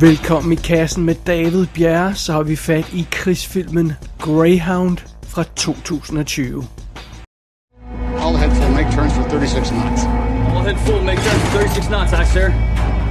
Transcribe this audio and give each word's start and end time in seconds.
Velkommen 0.00 0.52
i 0.52 0.56
kassen 0.56 1.04
med 1.04 1.14
David 1.26 1.66
Bjerre, 1.74 2.14
så 2.14 2.32
har 2.32 2.42
vi 2.42 2.56
fat 2.56 2.94
i 2.94 3.06
krigsfilmen 3.10 3.92
Greyhound 4.18 4.98
fra 5.26 5.42
2020. 5.42 6.64
All 8.16 8.36
head 8.36 8.50
full, 8.50 8.72
make 8.72 8.90
turns 8.92 9.12
for 9.12 9.22
36 9.22 9.70
knots. 9.70 10.02
All 10.54 10.64
head 10.64 10.76
full, 10.86 11.02
make 11.04 11.18
turn 11.20 11.40
for 11.40 11.58
36 11.58 11.86
knots, 11.86 12.12
aye, 12.12 12.24
sir. 12.24 12.48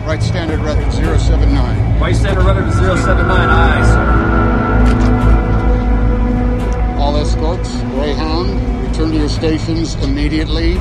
Right 0.08 0.24
standard 0.24 0.60
record 0.60 0.94
079. 0.94 2.02
Right 2.02 2.16
center 2.16 2.42
rudder 2.42 2.66
to 2.66 2.72
079, 2.72 3.50
aye, 3.50 3.86
sir. 3.94 4.06
All 7.02 7.18
escorts, 7.18 7.70
Greyhound, 7.94 8.50
return 8.88 9.12
to 9.12 9.18
your 9.18 9.30
stations 9.30 9.96
immediately. 10.04 10.74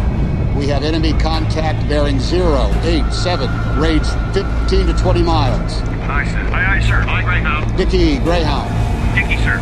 We 0.57 0.67
have 0.69 0.85
enemy 0.85 1.13
contact 1.13 1.87
bearing 1.89 2.17
087, 2.17 3.79
range 3.79 4.07
15 4.33 4.87
to 4.87 4.95
20 5.03 5.23
miles. 5.23 5.98
Aye, 6.09 6.25
sir. 6.25 6.39
Aye, 6.39 6.77
aye, 6.77 6.81
sir. 6.81 7.05
Aye, 7.07 7.23
Greyhound. 7.23 7.77
Dickey, 7.77 8.19
Greyhound. 8.19 8.69
Dicky, 9.15 9.37
sir. 9.43 9.61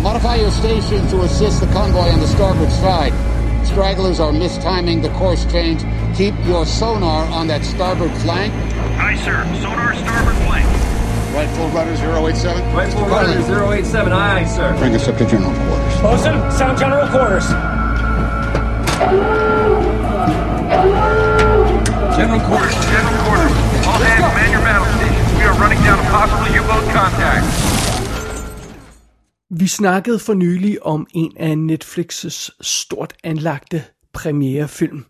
Modify 0.00 0.36
your 0.36 0.50
station 0.52 1.06
to 1.08 1.22
assist 1.22 1.60
the 1.60 1.66
convoy 1.68 2.08
on 2.08 2.20
the 2.20 2.28
starboard 2.28 2.70
side. 2.70 3.12
Stragglers 3.66 4.20
are 4.20 4.30
mistiming 4.32 5.02
the 5.02 5.10
course 5.10 5.44
change. 5.50 5.82
Keep 6.16 6.34
your 6.46 6.64
sonar 6.66 7.26
on 7.34 7.48
that 7.48 7.64
starboard 7.64 8.12
flank. 8.22 8.54
Aye, 9.00 9.16
sir. 9.16 9.44
Sonar 9.60 9.94
starboard 9.96 10.36
flank. 10.46 10.66
Right 11.34 11.48
full 11.50 11.68
rudder 11.68 11.92
087. 11.92 12.74
Right 12.74 12.92
full 12.92 13.06
rudder 13.06 13.34
to 13.34 13.72
087, 13.72 14.12
aye, 14.12 14.44
sir. 14.44 14.76
Bring 14.78 14.94
us 14.94 15.08
up 15.08 15.18
to 15.18 15.26
general 15.26 15.52
quarters. 15.52 16.00
Bosun, 16.00 16.52
sound 16.52 16.78
general 16.78 17.08
quarters. 17.08 17.46
General 22.16 22.40
quarters. 22.46 22.74
General 22.86 23.18
quarters. 23.24 23.52
All 23.86 23.98
hands, 23.98 24.34
man 24.34 24.47
running 25.62 25.80
down 25.86 25.98
a 26.04 26.08
possible 26.16 26.46
U-boat 26.58 26.86
contact. 26.98 27.44
Vi 29.50 29.66
snakkede 29.66 30.18
for 30.18 30.34
nylig 30.34 30.86
om 30.86 31.06
en 31.14 31.36
af 31.36 31.54
Netflix's 31.54 32.56
stort 32.60 33.14
anlagte 33.24 33.84
premierefilm. 34.12 35.04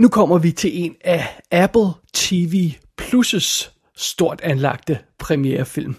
Nu 0.00 0.08
kommer 0.08 0.38
vi 0.38 0.52
til 0.52 0.84
en 0.84 0.94
af 1.04 1.40
Apple 1.52 1.88
TV 2.14 2.72
Plus' 3.02 3.70
stort 3.96 4.40
anlagte 4.40 4.98
premierefilm. 5.18 5.96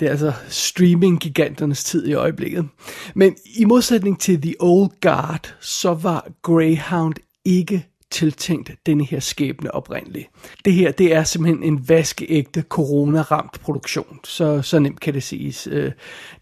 Det 0.00 0.06
er 0.06 0.10
altså 0.10 0.32
streaming-giganternes 0.48 1.84
tid 1.84 2.06
i 2.06 2.14
øjeblikket. 2.14 2.68
Men 3.14 3.36
i 3.56 3.64
modsætning 3.64 4.20
til 4.20 4.42
The 4.42 4.54
Old 4.60 4.90
Guard, 5.00 5.54
så 5.60 5.94
var 5.94 6.28
Greyhound 6.42 7.14
ikke 7.44 7.86
tiltænkt 8.14 8.72
denne 8.86 9.04
her 9.04 9.20
skæbne 9.20 9.74
oprindeligt. 9.74 10.28
Det 10.64 10.72
her, 10.72 10.92
det 10.92 11.14
er 11.14 11.24
simpelthen 11.24 11.62
en 11.62 11.88
vaskeægte 11.88 12.64
corona-ramt 12.68 13.60
produktion. 13.60 14.20
Så, 14.24 14.62
så 14.62 14.78
nemt 14.78 15.00
kan 15.00 15.14
det 15.14 15.22
siges. 15.22 15.66
Øh, 15.66 15.84
det 15.84 15.92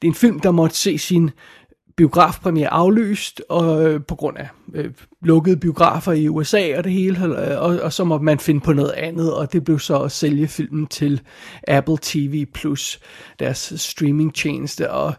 er 0.02 0.06
en 0.06 0.14
film, 0.14 0.40
der 0.40 0.50
måtte 0.50 0.76
se 0.76 0.98
sin 0.98 1.30
biografpremiere 1.96 2.72
aflyst 2.72 3.42
og 3.48 3.84
øh, 3.84 4.00
på 4.08 4.14
grund 4.14 4.38
af 4.38 4.48
øh, 4.74 4.90
lukkede 5.22 5.56
biografer 5.56 6.12
i 6.12 6.28
USA 6.28 6.78
og 6.78 6.84
det 6.84 6.92
hele, 6.92 7.24
øh, 7.24 7.62
og, 7.62 7.80
og 7.82 7.92
så 7.92 8.04
måtte 8.04 8.24
man 8.24 8.38
finde 8.38 8.60
på 8.60 8.72
noget 8.72 8.92
andet, 8.92 9.34
og 9.34 9.52
det 9.52 9.64
blev 9.64 9.78
så 9.78 9.98
at 9.98 10.12
sælge 10.12 10.48
filmen 10.48 10.86
til 10.86 11.20
Apple 11.68 11.98
TV 12.02 12.46
Plus, 12.54 13.00
deres 13.38 13.72
streamingtjeneste, 13.76 14.90
og 14.90 15.14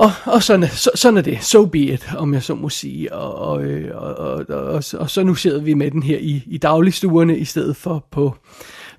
og, 0.00 0.12
og 0.24 0.42
sådan, 0.42 0.68
så, 0.68 0.90
sådan 0.94 1.16
er 1.16 1.22
det. 1.22 1.44
So 1.44 1.66
be 1.66 1.78
it, 1.78 2.08
om 2.16 2.34
jeg 2.34 2.42
så 2.42 2.54
må 2.54 2.68
sige. 2.68 3.14
Og, 3.14 3.34
og, 3.34 3.64
og, 3.94 4.14
og, 4.14 4.46
og, 4.48 4.84
og, 4.98 5.10
så 5.10 5.22
nu 5.24 5.34
sidder 5.34 5.60
vi 5.60 5.74
med 5.74 5.90
den 5.90 6.02
her 6.02 6.18
i, 6.18 6.42
i 6.46 6.58
dagligstuerne, 6.58 7.38
i 7.38 7.44
stedet 7.44 7.76
for 7.76 8.06
på, 8.10 8.36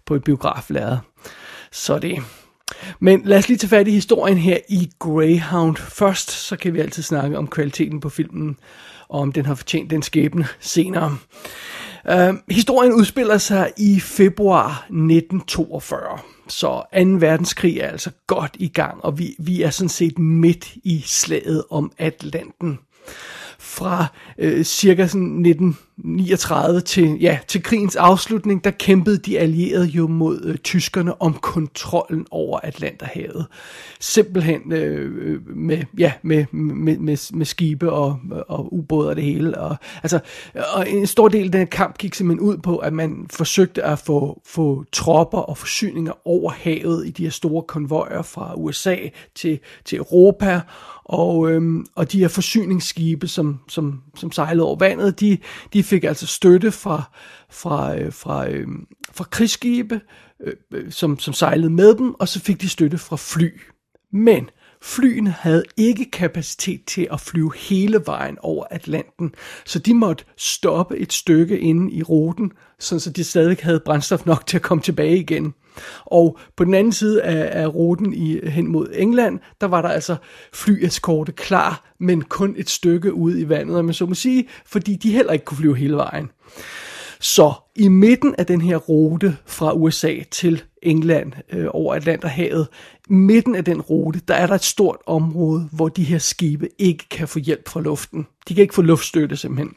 på 0.05 0.15
et 0.15 0.23
biograflærred. 0.23 0.97
Så 1.71 1.99
det. 1.99 2.19
Men 2.99 3.21
lad 3.25 3.37
os 3.37 3.47
lige 3.47 3.57
tage 3.57 3.69
fat 3.69 3.87
i 3.87 3.91
historien 3.91 4.37
her 4.37 4.57
i 4.69 4.89
Greyhound 4.99 5.75
først, 5.77 6.31
så 6.31 6.55
kan 6.55 6.73
vi 6.73 6.79
altid 6.79 7.03
snakke 7.03 7.37
om 7.37 7.47
kvaliteten 7.47 7.99
på 7.99 8.09
filmen, 8.09 8.57
og 9.09 9.19
om 9.19 9.31
den 9.31 9.45
har 9.45 9.55
fortjent 9.55 9.91
den 9.91 10.01
skæbne 10.01 10.47
senere. 10.59 11.17
Øh, 12.09 12.33
historien 12.49 12.93
udspiller 12.93 13.37
sig 13.37 13.71
i 13.77 13.99
februar 13.99 14.69
1942, 14.69 16.19
så 16.47 16.67
2. 16.67 16.99
verdenskrig 17.19 17.77
er 17.77 17.87
altså 17.87 18.11
godt 18.27 18.55
i 18.59 18.67
gang, 18.67 19.05
og 19.05 19.19
vi, 19.19 19.35
vi 19.39 19.61
er 19.61 19.69
sådan 19.69 19.89
set 19.89 20.19
midt 20.19 20.75
i 20.83 21.03
slaget 21.05 21.63
om 21.69 21.91
Atlanten. 21.97 22.79
Fra 23.63 24.05
øh, 24.37 24.63
cirka 24.63 25.07
sådan 25.07 25.45
1939 25.45 26.81
til, 26.81 27.17
ja, 27.21 27.39
til 27.47 27.63
krigens 27.63 27.95
afslutning, 27.95 28.63
der 28.63 28.71
kæmpede 28.71 29.17
de 29.17 29.39
allierede 29.39 29.85
jo 29.85 30.07
mod 30.07 30.41
øh, 30.45 30.57
tyskerne 30.57 31.21
om 31.21 31.33
kontrollen 31.33 32.25
over 32.31 32.59
Atlanterhavet. 32.63 33.45
Simpelthen 33.99 34.71
øh, 34.71 35.11
øh, 35.21 35.57
med, 35.57 35.83
ja, 35.97 36.13
med, 36.21 36.45
med, 36.51 36.97
med, 36.97 37.33
med 37.33 37.45
skibe 37.45 37.91
og, 37.91 38.19
og 38.47 38.73
ubåde 38.73 39.09
og 39.09 39.15
det 39.15 39.23
hele. 39.23 39.57
Og, 39.57 39.75
altså, 40.03 40.19
og 40.73 40.89
en 40.89 41.07
stor 41.07 41.27
del 41.27 41.45
af 41.45 41.51
den 41.51 41.59
her 41.59 41.65
kamp 41.65 41.97
gik 41.97 42.13
simpelthen 42.13 42.47
ud 42.47 42.57
på, 42.57 42.77
at 42.77 42.93
man 42.93 43.27
forsøgte 43.29 43.83
at 43.83 43.99
få, 43.99 44.41
få 44.45 44.85
tropper 44.91 45.39
og 45.39 45.57
forsyninger 45.57 46.27
over 46.27 46.51
havet 46.51 47.07
i 47.07 47.11
de 47.11 47.23
her 47.23 47.29
store 47.31 47.63
konvojer 47.63 48.21
fra 48.21 48.53
USA 48.55 48.97
til, 49.35 49.59
til 49.85 49.97
Europa. 49.97 50.61
Og, 51.11 51.51
øhm, 51.51 51.85
og 51.95 52.11
de 52.11 52.19
her 52.19 52.27
forsyningsskibe, 52.27 53.27
som, 53.27 53.59
som, 53.67 54.01
som 54.15 54.31
sejlede 54.31 54.65
over 54.65 54.75
vandet, 54.75 55.19
de, 55.19 55.37
de 55.73 55.83
fik 55.83 56.03
altså 56.03 56.27
støtte 56.27 56.71
fra, 56.71 57.03
fra, 57.49 57.97
øh, 57.97 58.13
fra, 58.13 58.49
øh, 58.49 58.67
fra 59.13 59.23
krigsskibe, 59.23 60.01
øh, 60.43 60.53
øh, 60.73 60.91
som, 60.91 61.19
som 61.19 61.33
sejlede 61.33 61.69
med 61.69 61.95
dem, 61.95 62.13
og 62.19 62.27
så 62.27 62.39
fik 62.39 62.61
de 62.61 62.69
støtte 62.69 62.97
fra 62.97 63.15
fly. 63.15 63.61
Men 64.13 64.49
flyene 64.81 65.29
havde 65.29 65.63
ikke 65.77 66.11
kapacitet 66.11 66.85
til 66.85 67.07
at 67.11 67.21
flyve 67.21 67.53
hele 67.55 68.01
vejen 68.05 68.37
over 68.41 68.65
Atlanten, 68.71 69.33
så 69.65 69.79
de 69.79 69.93
måtte 69.93 70.25
stoppe 70.37 70.97
et 70.97 71.13
stykke 71.13 71.59
inde 71.59 71.91
i 71.91 72.03
ruten, 72.03 72.51
så 72.79 73.11
de 73.15 73.23
stadig 73.23 73.57
havde 73.61 73.81
brændstof 73.85 74.25
nok 74.25 74.47
til 74.47 74.57
at 74.57 74.63
komme 74.63 74.81
tilbage 74.81 75.17
igen. 75.17 75.53
Og 76.05 76.37
på 76.57 76.63
den 76.63 76.73
anden 76.73 76.93
side 76.93 77.23
af, 77.23 77.61
af 77.61 77.67
ruten 77.67 78.13
i, 78.13 78.49
hen 78.49 78.67
mod 78.67 78.87
England, 78.93 79.39
der 79.61 79.67
var 79.67 79.81
der 79.81 79.89
altså 79.89 80.15
flyeskorte 80.53 81.31
klar, 81.31 81.93
men 81.99 82.21
kun 82.21 82.55
et 82.57 82.69
stykke 82.69 83.13
ude 83.13 83.41
i 83.41 83.49
vandet, 83.49 83.77
om 83.77 83.85
man 83.85 83.93
så 83.93 84.05
må 84.05 84.13
sige, 84.13 84.47
fordi 84.65 84.95
de 84.95 85.11
heller 85.11 85.33
ikke 85.33 85.45
kunne 85.45 85.57
flyve 85.57 85.77
hele 85.77 85.95
vejen. 85.95 86.29
Så 87.19 87.53
i 87.75 87.87
midten 87.87 88.35
af 88.37 88.45
den 88.45 88.61
her 88.61 88.77
rute 88.77 89.37
fra 89.45 89.73
USA 89.73 90.15
til 90.31 90.63
England 90.83 91.33
øh, 91.49 91.67
over 91.69 91.95
Atlanterhavet, 91.95 92.67
midten 93.09 93.55
af 93.55 93.65
den 93.65 93.81
rute, 93.81 94.21
der 94.27 94.33
er 94.33 94.47
der 94.47 94.55
et 94.55 94.63
stort 94.63 94.97
område, 95.05 95.69
hvor 95.71 95.89
de 95.89 96.03
her 96.03 96.17
skibe 96.17 96.69
ikke 96.79 97.09
kan 97.09 97.27
få 97.27 97.39
hjælp 97.39 97.69
fra 97.69 97.81
luften. 97.81 98.27
De 98.47 98.55
kan 98.55 98.61
ikke 98.61 98.73
få 98.73 98.81
luftstøtte 98.81 99.37
simpelthen. 99.37 99.75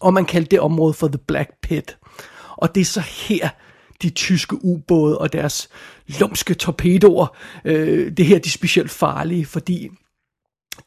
Og 0.00 0.14
man 0.14 0.24
kaldte 0.24 0.50
det 0.50 0.60
område 0.60 0.94
for 0.94 1.08
The 1.08 1.18
Black 1.18 1.50
Pit. 1.62 1.98
Og 2.56 2.74
det 2.74 2.80
er 2.80 2.84
så 2.84 3.00
her, 3.00 3.48
de 4.02 4.10
tyske 4.10 4.64
ubåde 4.64 5.18
og 5.18 5.32
deres 5.32 5.68
lumske 6.20 6.54
torpedoer, 6.54 7.36
øh, 7.64 8.12
det 8.16 8.26
her 8.26 8.38
de 8.38 8.48
er 8.48 8.50
specielt 8.50 8.90
farlige, 8.90 9.46
fordi 9.46 9.90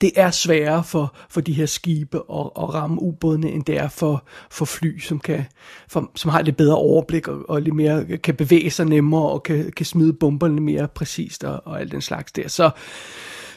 det 0.02 0.12
er 0.16 0.32
sværere 0.32 0.84
for, 0.84 1.16
for 1.30 1.42
de 1.42 1.54
her 1.54 1.66
skibe 1.66 2.18
at, 2.18 2.50
at 2.58 2.74
ramme 2.74 3.02
ubådene, 3.02 3.52
end 3.52 3.64
det 3.64 3.78
er 3.78 3.88
for, 3.88 4.24
for 4.52 4.66
fly, 4.66 5.00
som, 5.00 5.20
kan, 5.20 5.46
for, 5.90 6.12
som 6.16 6.32
har 6.32 6.42
lidt 6.42 6.58
bedre 6.58 6.76
overblik 6.76 7.28
og, 7.28 7.50
og 7.50 7.62
lidt 7.62 7.76
mere, 7.76 8.18
kan 8.18 8.36
bevæge 8.36 8.70
sig 8.70 8.86
nemmere 8.86 9.30
og 9.30 9.44
kan, 9.44 9.72
kan 9.72 9.86
smide 9.86 10.14
bomberne 10.14 10.62
mere 10.62 10.88
præcist 10.88 11.44
og, 11.44 11.62
og 11.66 11.80
alt 11.80 11.92
den 11.92 12.02
slags 12.02 12.32
der. 12.32 12.48
Så, 12.48 12.70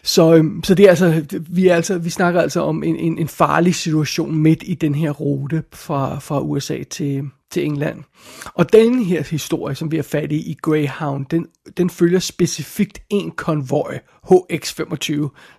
så, 0.03 0.35
øhm, 0.35 0.65
så 0.65 0.75
det 0.75 0.85
er 0.85 0.89
altså, 0.89 1.25
vi, 1.51 1.69
er 1.69 1.75
altså, 1.75 1.99
vi 1.99 2.11
snakker 2.11 2.41
altså 2.41 2.61
om 2.61 2.83
en, 2.83 2.97
en, 2.97 3.19
en 3.19 3.29
farlig 3.29 3.75
situation 3.75 4.37
midt 4.37 4.63
i 4.67 4.75
den 4.75 4.95
her 4.95 5.11
rute 5.11 5.63
fra, 5.73 6.19
fra 6.19 6.41
USA 6.41 6.83
til, 6.83 7.23
til 7.51 7.65
England. 7.65 8.03
Og 8.55 8.73
den 8.73 9.05
her 9.05 9.23
historie, 9.23 9.75
som 9.75 9.91
vi 9.91 9.97
har 9.97 10.03
fat 10.03 10.33
i 10.33 10.51
i 10.51 10.57
Greyhound, 10.63 11.27
den, 11.27 11.47
den 11.77 11.91
følger 11.91 12.19
specifikt 12.19 13.03
en 13.11 13.31
konvoj, 13.31 13.99
HX25 14.27 15.13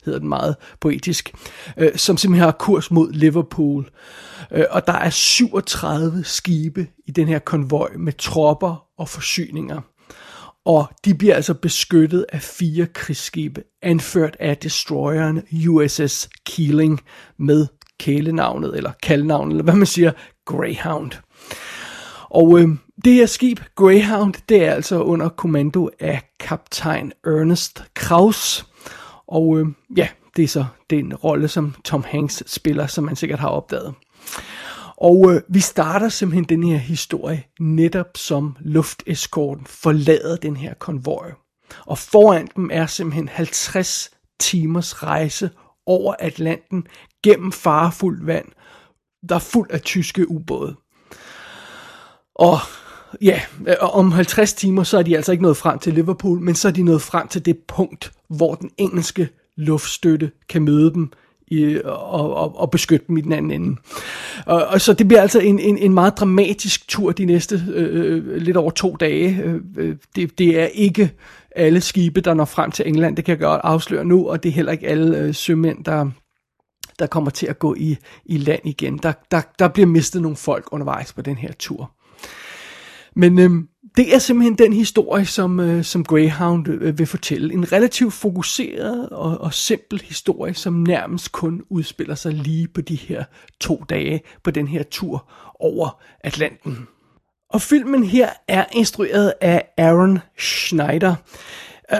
hedder 0.05 0.19
den 0.19 0.29
meget 0.29 0.55
poetisk, 0.79 1.33
øh, 1.77 1.95
som 1.95 2.17
simpelthen 2.17 2.43
har 2.43 2.51
kurs 2.51 2.91
mod 2.91 3.11
Liverpool. 3.11 3.89
Øh, 4.51 4.65
og 4.69 4.87
der 4.87 4.93
er 4.93 5.09
37 5.09 6.23
skibe 6.23 6.87
i 7.07 7.11
den 7.11 7.27
her 7.27 7.39
konvoj 7.39 7.89
med 7.97 8.13
tropper 8.13 8.83
og 8.97 9.09
forsyninger. 9.09 9.81
Og 10.65 10.89
de 11.05 11.13
bliver 11.15 11.35
altså 11.35 11.53
beskyttet 11.53 12.25
af 12.29 12.41
fire 12.41 12.85
krigsskibe, 12.85 13.63
anført 13.81 14.37
af 14.39 14.57
destroyeren 14.57 15.41
USS 15.67 16.29
Keeling 16.45 16.99
med 17.39 17.67
kælenavnet, 17.99 18.77
eller 18.77 18.91
kaldnavnet, 19.03 19.51
eller 19.51 19.63
hvad 19.63 19.75
man 19.75 19.85
siger, 19.85 20.11
Greyhound. 20.45 21.11
Og 22.33 22.59
øh, 22.59 22.69
det 23.05 23.13
her 23.13 23.25
skib, 23.25 23.59
Greyhound, 23.75 24.33
det 24.49 24.63
er 24.63 24.73
altså 24.73 25.01
under 25.01 25.29
kommando 25.29 25.89
af 25.99 26.21
kaptajn 26.39 27.11
Ernest 27.25 27.83
Kraus. 27.93 28.65
Og 29.27 29.59
øh, 29.59 29.67
ja, 29.97 30.07
det 30.35 30.43
er 30.43 30.47
så 30.47 30.65
den 30.89 31.15
rolle, 31.15 31.47
som 31.47 31.75
Tom 31.85 32.03
Hanks 32.03 32.43
spiller, 32.47 32.87
som 32.87 33.03
man 33.03 33.15
sikkert 33.15 33.39
har 33.39 33.49
opdaget. 33.49 33.93
Og 34.97 35.33
øh, 35.33 35.41
vi 35.49 35.59
starter 35.59 36.09
simpelthen 36.09 36.43
den 36.43 36.63
her 36.63 36.77
historie 36.77 37.43
netop 37.59 38.17
som 38.17 38.55
lufteskorten 38.59 39.65
forlader 39.65 40.35
den 40.35 40.55
her 40.55 40.73
konvoj. 40.73 41.31
Og 41.85 41.97
foran 41.97 42.47
dem 42.55 42.69
er 42.73 42.85
simpelthen 42.85 43.27
50 43.27 44.11
timers 44.39 45.03
rejse 45.03 45.49
over 45.85 46.13
Atlanten 46.19 46.87
gennem 47.23 47.51
farefuldt 47.51 48.27
vand, 48.27 48.45
der 49.29 49.35
er 49.35 49.39
fuld 49.39 49.71
af 49.71 49.81
tyske 49.81 50.31
ubåde. 50.31 50.75
Og 52.41 52.57
ja, 53.21 53.41
om 53.79 54.11
50 54.11 54.53
timer, 54.53 54.83
så 54.83 54.97
er 54.97 55.03
de 55.03 55.15
altså 55.15 55.31
ikke 55.31 55.43
nået 55.43 55.57
frem 55.57 55.79
til 55.79 55.93
Liverpool, 55.93 56.39
men 56.39 56.55
så 56.55 56.67
er 56.67 56.71
de 56.71 56.83
nået 56.83 57.01
frem 57.01 57.27
til 57.27 57.45
det 57.45 57.57
punkt, 57.67 58.11
hvor 58.29 58.55
den 58.55 58.69
engelske 58.77 59.29
luftstøtte 59.55 60.31
kan 60.49 60.61
møde 60.61 60.93
dem 60.93 61.11
i, 61.47 61.79
og, 61.85 62.33
og, 62.35 62.59
og 62.59 62.71
beskytte 62.71 63.05
dem 63.07 63.17
i 63.17 63.21
den 63.21 63.31
anden 63.31 63.51
ende. 63.51 63.77
Og, 64.45 64.65
og 64.65 64.81
så 64.81 64.93
det 64.93 65.07
bliver 65.07 65.21
altså 65.21 65.39
en, 65.39 65.59
en, 65.59 65.77
en 65.77 65.93
meget 65.93 66.17
dramatisk 66.17 66.87
tur 66.87 67.11
de 67.11 67.25
næste 67.25 67.63
øh, 67.73 68.35
lidt 68.35 68.57
over 68.57 68.71
to 68.71 68.95
dage. 68.95 69.41
Øh, 69.43 69.61
øh 69.77 69.95
det, 70.15 70.39
det 70.39 70.59
er 70.59 70.65
ikke 70.65 71.11
alle 71.55 71.81
skibe, 71.81 72.21
der 72.21 72.33
når 72.33 72.45
frem 72.45 72.71
til 72.71 72.87
England, 72.87 73.15
det 73.15 73.25
kan 73.25 73.31
jeg 73.31 73.39
godt 73.39 73.61
afsløre 73.63 74.05
nu, 74.05 74.29
og 74.29 74.43
det 74.43 74.49
er 74.49 74.53
heller 74.53 74.71
ikke 74.71 74.87
alle 74.87 75.17
øh, 75.17 75.33
sømænd, 75.33 75.83
der, 75.83 76.09
der 76.99 77.07
kommer 77.07 77.31
til 77.31 77.47
at 77.47 77.59
gå 77.59 77.75
i, 77.77 77.97
i 78.25 78.37
land 78.37 78.61
igen. 78.63 78.97
Der, 78.97 79.13
der, 79.31 79.41
der 79.59 79.67
bliver 79.67 79.87
mistet 79.87 80.21
nogle 80.21 80.37
folk 80.37 80.67
undervejs 80.71 81.13
på 81.13 81.21
den 81.21 81.35
her 81.35 81.51
tur. 81.59 81.91
Men 83.15 83.39
øhm, 83.39 83.67
det 83.97 84.15
er 84.15 84.19
simpelthen 84.19 84.57
den 84.57 84.73
historie, 84.73 85.25
som, 85.25 85.59
øh, 85.59 85.83
som 85.83 86.03
Greyhound 86.05 86.67
øh, 86.67 86.99
vil 86.99 87.07
fortælle. 87.07 87.53
En 87.53 87.71
relativt 87.71 88.13
fokuseret 88.13 89.09
og, 89.09 89.37
og 89.37 89.53
simpel 89.53 90.01
historie, 90.01 90.53
som 90.53 90.73
nærmest 90.73 91.31
kun 91.31 91.63
udspiller 91.69 92.15
sig 92.15 92.33
lige 92.33 92.67
på 92.67 92.81
de 92.81 92.95
her 92.95 93.23
to 93.59 93.83
dage 93.89 94.21
på 94.43 94.51
den 94.51 94.67
her 94.67 94.83
tur 94.83 95.31
over 95.59 96.01
Atlanten. 96.23 96.87
Og 97.49 97.61
filmen 97.61 98.03
her 98.03 98.29
er 98.47 98.65
instrueret 98.71 99.33
af 99.41 99.63
Aaron 99.77 100.19
Schneider. 100.37 101.15
Uh, 101.93 101.97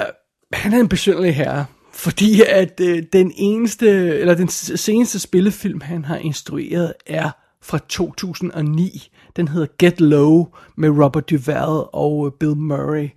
han 0.54 0.74
er 0.74 0.80
en 0.80 0.90
besynderlig 0.90 1.36
herre, 1.36 1.66
fordi 1.94 2.42
at 2.42 2.80
øh, 2.82 3.04
den 3.14 3.34
eneste, 3.36 3.88
eller 4.20 4.34
den 4.34 4.48
seneste 4.48 5.20
spillefilm, 5.20 5.82
han 5.82 6.06
har 6.06 6.18
instrueret, 6.18 6.94
er 7.08 7.32
fra 7.62 7.78
2009. 7.78 9.12
Den 9.36 9.48
hedder 9.48 9.68
Get 9.80 10.02
Low 10.02 10.46
med 10.76 10.90
Robert 10.90 11.30
Duvall 11.30 11.84
og 11.94 12.28
øh, 12.28 12.32
Bill 12.40 12.58
Murray. 12.58 13.10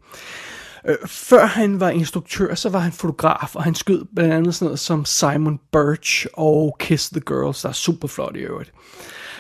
Øh, 0.86 0.96
før 1.06 1.46
han 1.46 1.80
var 1.80 1.90
instruktør, 1.90 2.54
så 2.54 2.68
var 2.68 2.78
han 2.78 2.92
fotograf, 2.92 3.56
og 3.56 3.64
han 3.64 3.74
skød 3.74 4.04
blandt 4.14 4.34
andet 4.34 4.54
sådan 4.54 4.66
noget 4.66 4.78
som 4.78 5.04
Simon 5.04 5.60
Birch 5.72 6.26
og 6.32 6.76
Kiss 6.80 7.10
the 7.10 7.20
Girls, 7.20 7.62
der 7.62 7.68
er 7.68 7.72
super 7.72 8.08
flot 8.08 8.36
i 8.36 8.40
øvrigt. 8.40 8.72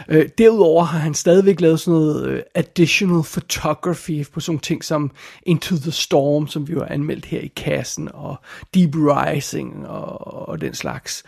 Øh, 0.08 0.28
derudover 0.38 0.84
har 0.84 0.98
han 0.98 1.14
stadigvæk 1.14 1.60
lavet 1.60 1.80
sådan 1.80 2.00
noget 2.00 2.26
øh, 2.26 2.42
additional 2.54 3.22
photography 3.22 4.26
på 4.26 4.40
sådan 4.40 4.58
ting 4.58 4.84
som 4.84 5.10
Into 5.42 5.76
the 5.76 5.92
Storm, 5.92 6.48
som 6.48 6.68
vi 6.68 6.74
har 6.74 6.86
anmeldt 6.90 7.24
her 7.24 7.40
i 7.40 7.52
kassen, 7.56 8.08
og 8.14 8.36
Deep 8.74 8.90
Rising 8.94 9.88
og, 9.88 10.48
og 10.48 10.60
den 10.60 10.74
slags. 10.74 11.22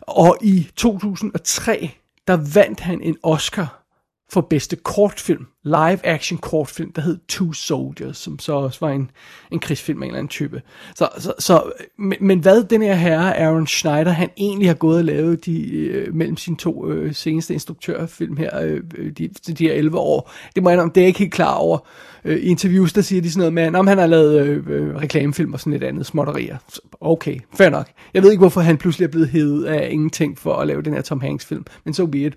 Og 0.00 0.38
i 0.42 0.68
2003, 0.76 1.90
der 2.26 2.36
vandt 2.54 2.80
han 2.80 3.00
en 3.00 3.16
Oscar 3.22 3.83
for 4.32 4.40
bedste 4.40 4.76
kortfilm, 4.76 5.46
live 5.64 6.06
action 6.06 6.38
kortfilm, 6.38 6.92
der 6.92 7.02
hed 7.02 7.18
Two 7.28 7.52
Soldiers, 7.52 8.16
som 8.16 8.38
så 8.38 8.52
også 8.52 8.78
var 8.80 8.90
en, 8.90 9.10
en 9.50 9.58
krigsfilm 9.58 10.02
af 10.02 10.06
en 10.06 10.10
eller 10.10 10.18
anden 10.18 10.28
type. 10.28 10.62
Så, 10.94 11.08
så, 11.18 11.32
så 11.38 11.72
men, 11.98 12.18
men 12.20 12.38
hvad 12.38 12.64
den 12.64 12.82
her 12.82 12.94
herre, 12.94 13.38
Aaron 13.38 13.66
Schneider, 13.66 14.10
han 14.10 14.30
egentlig 14.36 14.68
har 14.68 14.74
gået 14.74 14.98
og 14.98 15.04
lavet 15.04 15.46
de, 15.46 15.76
øh, 15.76 16.14
mellem 16.14 16.36
sine 16.36 16.56
to 16.56 16.90
øh, 16.90 17.14
seneste 17.14 17.54
instruktørfilm 17.54 18.36
her, 18.36 18.60
øh, 18.60 18.80
øh 18.98 19.12
de, 19.12 19.28
de 19.28 19.64
her 19.64 19.72
11 19.72 19.98
år, 19.98 20.32
det 20.54 20.62
må 20.62 20.70
jeg 20.70 20.78
om, 20.80 20.90
det 20.90 21.00
er 21.00 21.04
jeg 21.04 21.08
ikke 21.08 21.18
helt 21.18 21.32
klar 21.32 21.54
over. 21.54 21.78
Øh, 22.24 22.36
I 22.36 22.40
interviews, 22.40 22.92
der 22.92 23.00
siger 23.00 23.22
de 23.22 23.30
sådan 23.30 23.38
noget 23.38 23.72
med, 23.72 23.78
om 23.78 23.86
han 23.86 23.98
har 23.98 24.06
lavet 24.06 24.40
øh, 24.40 24.64
øh, 24.68 24.96
reklamefilm 24.96 25.52
og 25.52 25.60
sådan 25.60 25.72
et 25.72 25.82
andet 25.82 26.06
småtterier. 26.06 26.56
Okay, 27.00 27.38
fair 27.56 27.70
nok. 27.70 27.88
Jeg 28.14 28.22
ved 28.22 28.30
ikke, 28.30 28.40
hvorfor 28.40 28.60
han 28.60 28.76
pludselig 28.76 29.06
er 29.06 29.10
blevet 29.10 29.28
hævet 29.28 29.64
af 29.64 29.88
ingenting 29.90 30.38
for 30.38 30.54
at 30.54 30.66
lave 30.66 30.82
den 30.82 30.94
her 30.94 31.02
Tom 31.02 31.20
Hanks 31.20 31.46
film, 31.46 31.64
men 31.84 31.94
så 31.94 32.02
so 32.02 32.06
be 32.06 32.18
it. 32.18 32.34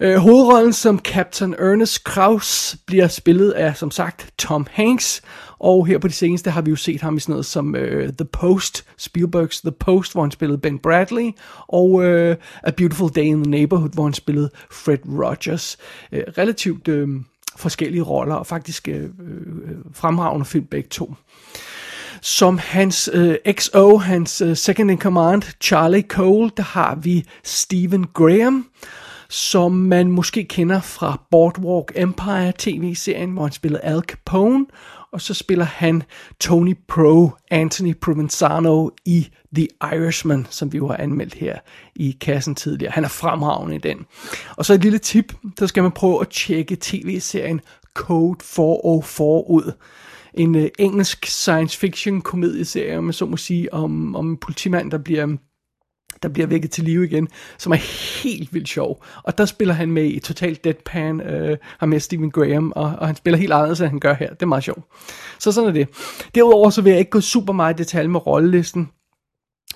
Øh, 0.00 0.16
hovedrollen 0.16 0.72
som 0.86 0.98
Captain 0.98 1.54
Ernest 1.54 2.04
Kraus 2.04 2.76
bliver 2.86 3.08
spillet 3.08 3.50
af, 3.50 3.76
som 3.76 3.90
sagt, 3.90 4.32
Tom 4.38 4.66
Hanks, 4.70 5.22
og 5.58 5.86
her 5.86 5.98
på 5.98 6.08
det 6.08 6.16
seneste 6.16 6.50
har 6.50 6.60
vi 6.60 6.70
jo 6.70 6.76
set 6.76 7.00
ham 7.00 7.16
i 7.16 7.20
sådan 7.20 7.32
noget 7.32 7.46
som 7.46 7.74
uh, 7.74 8.08
The 8.18 8.24
Post, 8.32 8.84
Spielbergs 8.96 9.60
The 9.60 9.70
Post, 9.70 10.12
hvor 10.12 10.22
han 10.22 10.30
spillede 10.30 10.58
Ben 10.58 10.78
Bradley, 10.78 11.30
og 11.68 11.90
uh, 11.90 12.34
A 12.62 12.70
Beautiful 12.76 13.10
Day 13.16 13.22
in 13.22 13.42
the 13.42 13.50
Neighborhood, 13.50 13.90
hvor 13.94 14.02
han 14.04 14.12
spillede 14.12 14.50
Fred 14.70 14.98
Rogers. 15.08 15.76
Uh, 16.12 16.18
relativt 16.18 16.88
uh, 16.88 17.08
forskellige 17.56 18.02
roller, 18.02 18.34
og 18.34 18.46
faktisk 18.46 18.88
uh, 18.90 19.02
uh, 19.02 19.76
fremragende 19.92 20.46
film 20.46 20.66
begge 20.66 20.88
to. 20.88 21.14
Som 22.20 22.58
hans 22.58 23.10
uh, 23.14 23.34
XO, 23.52 23.96
hans 23.96 24.42
uh, 24.42 24.56
second 24.56 24.90
in 24.90 24.98
command, 24.98 25.42
Charlie 25.60 26.04
Cole, 26.08 26.50
der 26.56 26.62
har 26.62 26.94
vi 26.94 27.24
Stephen 27.44 28.06
Graham, 28.14 28.66
som 29.28 29.72
man 29.72 30.10
måske 30.10 30.44
kender 30.44 30.80
fra 30.80 31.22
Boardwalk 31.30 31.92
Empire 31.94 32.52
tv-serien, 32.58 33.30
hvor 33.30 33.42
han 33.42 33.52
spillede 33.52 33.82
Al 33.82 34.00
Capone, 34.00 34.66
og 35.12 35.20
så 35.20 35.34
spiller 35.34 35.64
han 35.64 36.02
Tony 36.40 36.76
Pro, 36.88 37.30
Anthony 37.50 37.96
Provenzano 37.96 38.90
i 39.04 39.28
The 39.54 39.68
Irishman, 39.82 40.46
som 40.50 40.72
vi 40.72 40.76
jo 40.76 40.88
har 40.88 40.96
anmeldt 40.96 41.34
her 41.34 41.58
i 41.94 42.16
kassen 42.20 42.54
tidligere. 42.54 42.92
Han 42.92 43.04
er 43.04 43.08
fremragende 43.08 43.76
i 43.76 43.78
den. 43.78 44.06
Og 44.56 44.64
så 44.64 44.74
et 44.74 44.82
lille 44.82 44.98
tip, 44.98 45.32
så 45.58 45.66
skal 45.66 45.82
man 45.82 45.92
prøve 45.92 46.20
at 46.20 46.28
tjekke 46.28 46.76
tv-serien 46.80 47.60
Code 47.94 48.38
404 48.44 49.50
ud. 49.50 49.72
En 50.34 50.54
øh, 50.54 50.68
engelsk 50.78 51.26
science 51.26 51.78
fiction 51.78 52.20
komedieserie, 52.20 53.02
man 53.02 53.12
så 53.12 53.26
må 53.26 53.36
sige, 53.36 53.74
om, 53.74 54.16
om 54.16 54.30
en 54.30 54.36
politimand, 54.36 54.90
der 54.90 54.98
bliver 54.98 55.36
der 56.22 56.28
bliver 56.28 56.46
vækket 56.46 56.70
til 56.70 56.84
live 56.84 57.04
igen, 57.04 57.28
som 57.58 57.72
er 57.72 57.76
helt 58.22 58.54
vildt 58.54 58.68
sjov. 58.68 59.04
Og 59.22 59.38
der 59.38 59.44
spiller 59.44 59.74
han 59.74 59.90
med 59.90 60.04
i 60.04 60.18
Total 60.18 60.58
Deadpan, 60.64 61.20
øh, 61.20 61.56
har 61.78 61.86
med 61.86 62.00
Stephen 62.00 62.30
Graham, 62.30 62.72
og, 62.76 62.94
og 62.98 63.06
han 63.06 63.16
spiller 63.16 63.38
helt 63.38 63.52
anderledes, 63.52 63.80
end 63.80 63.88
han 63.88 64.00
gør 64.00 64.14
her. 64.14 64.30
Det 64.30 64.42
er 64.42 64.46
meget 64.46 64.64
sjovt. 64.64 64.84
Så 65.38 65.52
sådan 65.52 65.68
er 65.68 65.72
det. 65.72 65.88
Derudover 66.34 66.70
så 66.70 66.82
vil 66.82 66.90
jeg 66.90 66.98
ikke 66.98 67.10
gå 67.10 67.20
super 67.20 67.52
meget 67.52 67.74
i 67.74 67.82
detalje 67.82 68.08
med 68.08 68.26
rollelisten. 68.26 68.88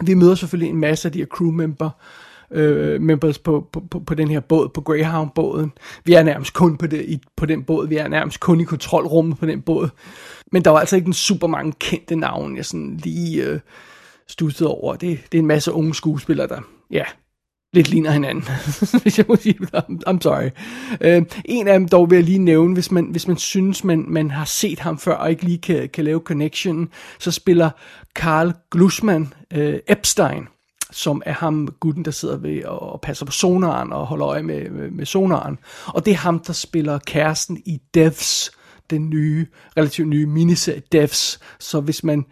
Vi 0.00 0.14
møder 0.14 0.34
selvfølgelig 0.34 0.70
en 0.70 0.80
masse 0.80 1.08
af 1.08 1.12
de 1.12 1.18
her 1.18 1.26
crewmember, 1.26 1.90
øh, 2.50 3.00
members 3.00 3.38
på, 3.38 3.68
på, 3.72 3.80
på, 3.90 3.98
på 3.98 4.14
den 4.14 4.28
her 4.28 4.40
båd, 4.40 4.68
på 4.68 4.80
Greyhound-båden. 4.80 5.72
Vi 6.04 6.12
er 6.14 6.22
nærmest 6.22 6.54
kun 6.54 6.76
på, 6.76 6.86
det, 6.86 7.04
i, 7.04 7.18
på 7.36 7.46
den 7.46 7.64
båd, 7.64 7.88
vi 7.88 7.96
er 7.96 8.08
nærmest 8.08 8.40
kun 8.40 8.60
i 8.60 8.64
kontrolrummet 8.64 9.38
på 9.38 9.46
den 9.46 9.62
båd. 9.62 9.88
Men 10.52 10.64
der 10.64 10.70
var 10.70 10.78
altså 10.78 10.96
ikke 10.96 11.06
en 11.06 11.12
super 11.12 11.46
mange 11.46 11.72
kendte 11.78 12.16
navne, 12.16 12.56
jeg 12.56 12.64
sådan 12.64 12.96
lige... 12.96 13.44
Øh, 13.44 13.60
stusset 14.30 14.66
over. 14.66 14.96
Det, 14.96 15.18
det 15.32 15.38
er 15.38 15.42
en 15.42 15.46
masse 15.46 15.72
unge 15.72 15.94
skuespillere, 15.94 16.48
der 16.48 16.60
ja, 16.90 17.04
lidt 17.72 17.88
ligner 17.88 18.10
hinanden, 18.10 18.44
hvis 19.02 19.18
jeg 19.18 19.26
må 19.28 19.36
sige 19.36 19.58
I'm, 19.76 19.98
I'm 20.08 20.20
sorry. 20.20 20.50
Uh, 21.00 21.26
en 21.44 21.68
af 21.68 21.78
dem 21.78 21.88
dog 21.88 22.10
vil 22.10 22.16
jeg 22.16 22.24
lige 22.24 22.38
nævne, 22.38 22.74
hvis 22.74 22.90
man, 22.90 23.04
hvis 23.04 23.28
man 23.28 23.36
synes, 23.36 23.84
man, 23.84 24.04
man 24.08 24.30
har 24.30 24.44
set 24.44 24.78
ham 24.78 24.98
før, 24.98 25.14
og 25.14 25.30
ikke 25.30 25.44
lige 25.44 25.58
kan, 25.58 25.88
kan 25.88 26.04
lave 26.04 26.20
connection, 26.20 26.88
så 27.18 27.30
spiller 27.30 27.70
Carl 28.14 28.52
Glusman 28.70 29.32
uh, 29.54 29.60
øh, 29.60 29.78
Epstein, 29.88 30.48
som 30.90 31.22
er 31.26 31.32
ham 31.32 31.68
gutten, 31.80 32.04
der 32.04 32.10
sidder 32.10 32.36
ved 32.36 32.64
og 32.64 33.00
passer 33.00 33.26
på 33.26 33.32
sonaren 33.32 33.92
og 33.92 34.06
holder 34.06 34.28
øje 34.28 34.42
med, 34.42 34.70
med, 34.70 34.90
med 34.90 35.06
sonaren. 35.06 35.58
Og 35.86 36.06
det 36.06 36.10
er 36.10 36.16
ham, 36.16 36.38
der 36.38 36.52
spiller 36.52 36.98
kæresten 36.98 37.62
i 37.66 37.78
Devs, 37.94 38.50
den 38.90 39.10
nye, 39.10 39.46
relativt 39.76 40.08
nye 40.08 40.26
miniserie 40.26 40.82
Devs. 40.92 41.40
Så 41.58 41.80
hvis 41.80 42.04
man 42.04 42.24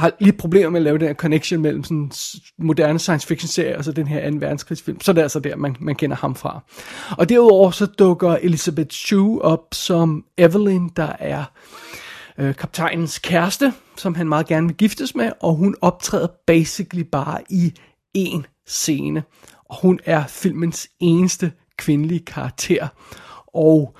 har 0.00 0.12
lidt 0.20 0.38
problemer 0.38 0.70
med 0.70 0.80
at 0.80 0.84
lave 0.84 0.98
den 0.98 1.06
her 1.06 1.14
connection 1.14 1.60
mellem 1.60 1.84
sådan 1.84 2.10
moderne 2.58 2.98
science 2.98 3.26
fiction 3.26 3.48
serie 3.48 3.78
og 3.78 3.84
så 3.84 3.92
den 3.92 4.06
her 4.06 4.30
2. 4.30 4.36
verdenskrigsfilm. 4.40 5.00
Så 5.00 5.12
det 5.12 5.18
er 5.18 5.22
altså 5.22 5.40
der, 5.40 5.56
man, 5.56 5.76
man 5.80 5.94
kender 5.94 6.16
ham 6.16 6.34
fra. 6.34 6.60
Og 7.18 7.28
derudover 7.28 7.70
så 7.70 7.86
dukker 7.86 8.36
Elizabeth 8.42 8.90
Shue 8.90 9.42
op 9.42 9.66
som 9.72 10.24
Evelyn, 10.38 10.88
der 10.96 11.12
er 11.18 11.44
øh, 12.38 12.54
kaptajnens 12.54 13.18
kæreste, 13.18 13.72
som 13.96 14.14
han 14.14 14.28
meget 14.28 14.46
gerne 14.46 14.66
vil 14.66 14.76
giftes 14.76 15.14
med, 15.14 15.32
og 15.40 15.54
hun 15.54 15.76
optræder 15.80 16.28
basically 16.46 17.02
bare 17.12 17.40
i 17.50 17.72
én 18.18 18.42
scene. 18.66 19.22
Og 19.64 19.76
hun 19.82 20.00
er 20.04 20.26
filmens 20.26 20.88
eneste 21.00 21.52
kvindelige 21.76 22.24
karakter. 22.26 22.88
Og 23.46 23.96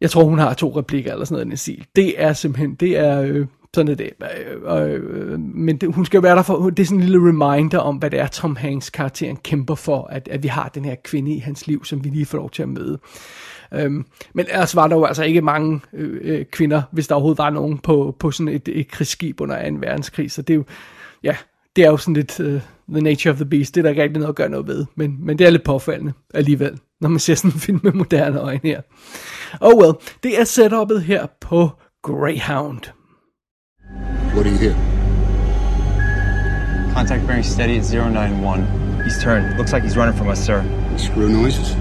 jeg 0.00 0.10
tror, 0.10 0.24
hun 0.24 0.38
har 0.38 0.54
to 0.54 0.78
replikker 0.78 1.12
eller 1.12 1.24
sådan 1.24 1.34
noget 1.34 1.46
i 1.46 1.48
den 1.48 1.56
stil. 1.56 1.86
Det 1.96 2.22
er 2.22 2.32
simpelthen, 2.32 2.74
det 2.74 2.98
er 2.98 3.20
øh, 3.20 3.46
sådan 3.74 3.92
er 3.92 3.94
det. 3.94 4.10
Øh, 4.22 4.92
øh, 4.92 5.32
øh, 5.32 5.40
men 5.40 5.76
det, 5.76 5.94
hun 5.94 6.06
skal 6.06 6.22
være 6.22 6.36
der 6.36 6.42
for, 6.42 6.70
det 6.70 6.82
er 6.82 6.86
sådan 6.86 6.98
en 6.98 7.04
lille 7.04 7.28
reminder 7.28 7.78
om, 7.78 7.96
hvad 7.96 8.10
det 8.10 8.20
er, 8.20 8.26
Tom 8.26 8.56
Hanks 8.56 8.90
karakteren 8.90 9.36
kæmper 9.36 9.74
for, 9.74 10.06
at, 10.06 10.28
at 10.28 10.42
vi 10.42 10.48
har 10.48 10.68
den 10.68 10.84
her 10.84 10.94
kvinde 11.04 11.34
i 11.34 11.38
hans 11.38 11.66
liv, 11.66 11.84
som 11.84 12.04
vi 12.04 12.08
lige 12.08 12.26
får 12.26 12.38
lov 12.38 12.50
til 12.50 12.62
at 12.62 12.68
møde. 12.68 12.98
Øhm, 13.74 14.06
men 14.34 14.46
ellers 14.48 14.76
var 14.76 14.88
der 14.88 14.96
jo 14.96 15.04
altså 15.04 15.24
ikke 15.24 15.42
mange 15.42 15.80
øh, 15.92 16.20
øh 16.22 16.44
kvinder, 16.44 16.82
hvis 16.92 17.08
der 17.08 17.14
overhovedet 17.14 17.38
var 17.38 17.50
nogen 17.50 17.78
på, 17.78 18.16
på 18.18 18.30
sådan 18.30 18.54
et, 18.54 18.68
et 18.68 18.88
krigsskib 18.88 19.40
under 19.40 19.70
2. 19.70 19.76
verdenskrig, 19.80 20.30
så 20.30 20.42
det 20.42 20.54
er 20.54 20.56
jo, 20.56 20.64
ja, 21.22 21.36
det 21.76 21.84
er 21.84 21.90
jo 21.90 21.96
sådan 21.96 22.14
lidt, 22.14 22.40
uh, 22.40 22.60
The 22.88 23.00
Nature 23.00 23.32
of 23.32 23.36
the 23.36 23.44
Beast, 23.44 23.74
det 23.74 23.80
er 23.80 23.82
der 23.82 23.90
ikke 23.90 24.02
rigtig 24.02 24.18
noget 24.18 24.28
at 24.32 24.36
gøre 24.36 24.48
noget 24.48 24.66
ved, 24.66 24.86
men, 24.94 25.16
men 25.20 25.38
det 25.38 25.46
er 25.46 25.50
lidt 25.50 25.64
påfaldende 25.64 26.12
alligevel, 26.34 26.78
når 27.00 27.08
man 27.08 27.18
ser 27.18 27.34
sådan 27.34 27.50
en 27.50 27.60
film 27.60 27.80
med 27.82 27.92
moderne 27.92 28.40
øjne 28.40 28.60
her. 28.62 28.80
Oh 29.60 29.74
well, 29.74 29.94
det 30.22 30.40
er 30.40 30.44
setupet 30.44 31.02
her 31.02 31.26
på 31.40 31.70
Greyhound. 32.02 32.80
What 34.34 34.42
do 34.42 34.50
you 34.50 34.58
hear? 34.58 34.74
Contact 36.92 37.24
bearing 37.24 37.44
steady 37.44 37.78
at 37.78 37.84
091. 37.84 39.02
He's 39.04 39.22
turned. 39.22 39.56
Looks 39.56 39.72
like 39.72 39.84
he's 39.84 39.96
running 39.96 40.16
from 40.16 40.28
us, 40.28 40.44
sir. 40.44 40.62
Screw 40.96 41.28
noises? 41.28 41.74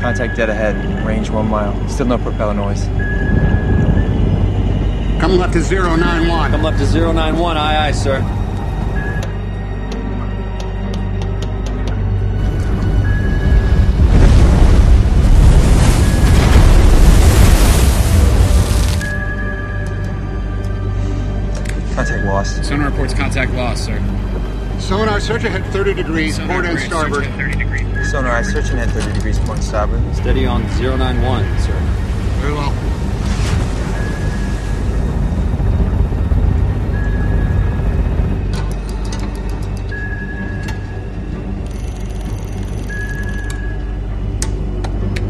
Contact 0.00 0.34
dead 0.34 0.48
ahead. 0.48 1.06
Range 1.06 1.28
one 1.28 1.48
mile. 1.48 1.88
Still 1.90 2.06
no 2.06 2.16
propeller 2.16 2.54
noise. 2.54 2.86
Come 5.20 5.36
left 5.36 5.52
to 5.52 5.60
091. 5.60 6.50
Come 6.52 6.62
left 6.62 6.78
to 6.78 7.12
091. 7.12 7.58
Aye, 7.58 7.88
aye, 7.88 7.92
sir. 7.92 8.39
Contact 22.00 22.24
lost. 22.24 22.64
Sonar 22.64 22.88
reports 22.88 23.12
contact 23.12 23.52
lost, 23.52 23.84
sir. 23.84 23.98
Sonar, 24.78 25.20
search 25.20 25.44
ahead 25.44 25.62
30 25.70 25.92
degrees, 25.92 26.38
port 26.38 26.64
and 26.64 26.78
starboard. 26.78 27.24
Sonar, 28.06 28.30
I 28.30 28.40
searching 28.40 28.78
at 28.78 28.88
30 28.88 29.12
degrees 29.12 29.38
point 29.40 29.62
starboard. 29.62 30.00
Steady 30.16 30.46
on 30.46 30.62
091, 30.80 31.44
sir. 31.58 31.72
Very 32.40 32.54
well. 32.54 32.72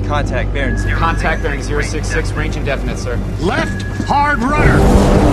Contact 0.07 0.55
bearing 0.55 0.79
zero. 0.79 0.97
Contact 0.97 1.43
bearing 1.43 1.63
066, 1.65 2.31
range 2.35 2.57
indefinite, 2.57 2.97
sir. 2.97 3.17
Left, 3.41 3.83
hard 4.07 4.39
rudder. 4.39 5.30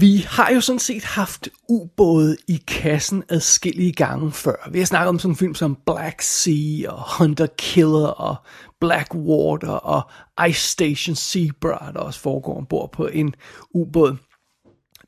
Vi 0.00 0.16
har 0.28 0.50
jo 0.50 0.60
sådan 0.60 0.78
set 0.78 1.04
haft 1.04 1.48
ubåde 1.68 2.36
i 2.48 2.62
kassen 2.66 3.22
adskillige 3.28 3.92
gange 3.92 4.32
før. 4.32 4.68
Vi 4.70 4.78
har 4.78 4.86
snakket 4.86 5.08
om 5.08 5.18
sådan 5.18 5.32
en 5.32 5.36
film 5.36 5.54
som 5.54 5.78
Black 5.86 6.22
Sea 6.22 6.90
og 6.90 7.18
Hunter 7.18 7.46
Killer 7.58 8.06
og 8.06 8.36
Blackwater 8.80 9.70
og 9.70 10.10
Ice 10.48 10.70
Station 10.70 11.16
Zebra, 11.16 11.92
der 11.92 12.00
også 12.00 12.20
foregår 12.20 12.56
ombord 12.56 12.92
på 12.92 13.06
en 13.06 13.34
ubåd. 13.74 14.16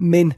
Men 0.00 0.32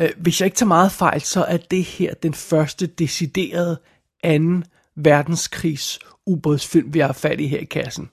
øh, 0.00 0.10
hvis 0.16 0.40
jeg 0.40 0.46
ikke 0.46 0.56
tager 0.56 0.68
meget 0.68 0.92
fejl, 0.92 1.20
så 1.20 1.44
er 1.44 1.56
det 1.56 1.84
her 1.84 2.14
den 2.14 2.34
første 2.34 2.86
deciderede 2.86 3.80
anden 4.22 4.64
verdenskrigs 4.96 5.98
ubådsfilm, 6.26 6.94
vi 6.94 6.98
har 6.98 7.12
fat 7.12 7.40
i 7.40 7.46
her 7.46 7.58
i 7.58 7.64
kassen. 7.64 8.08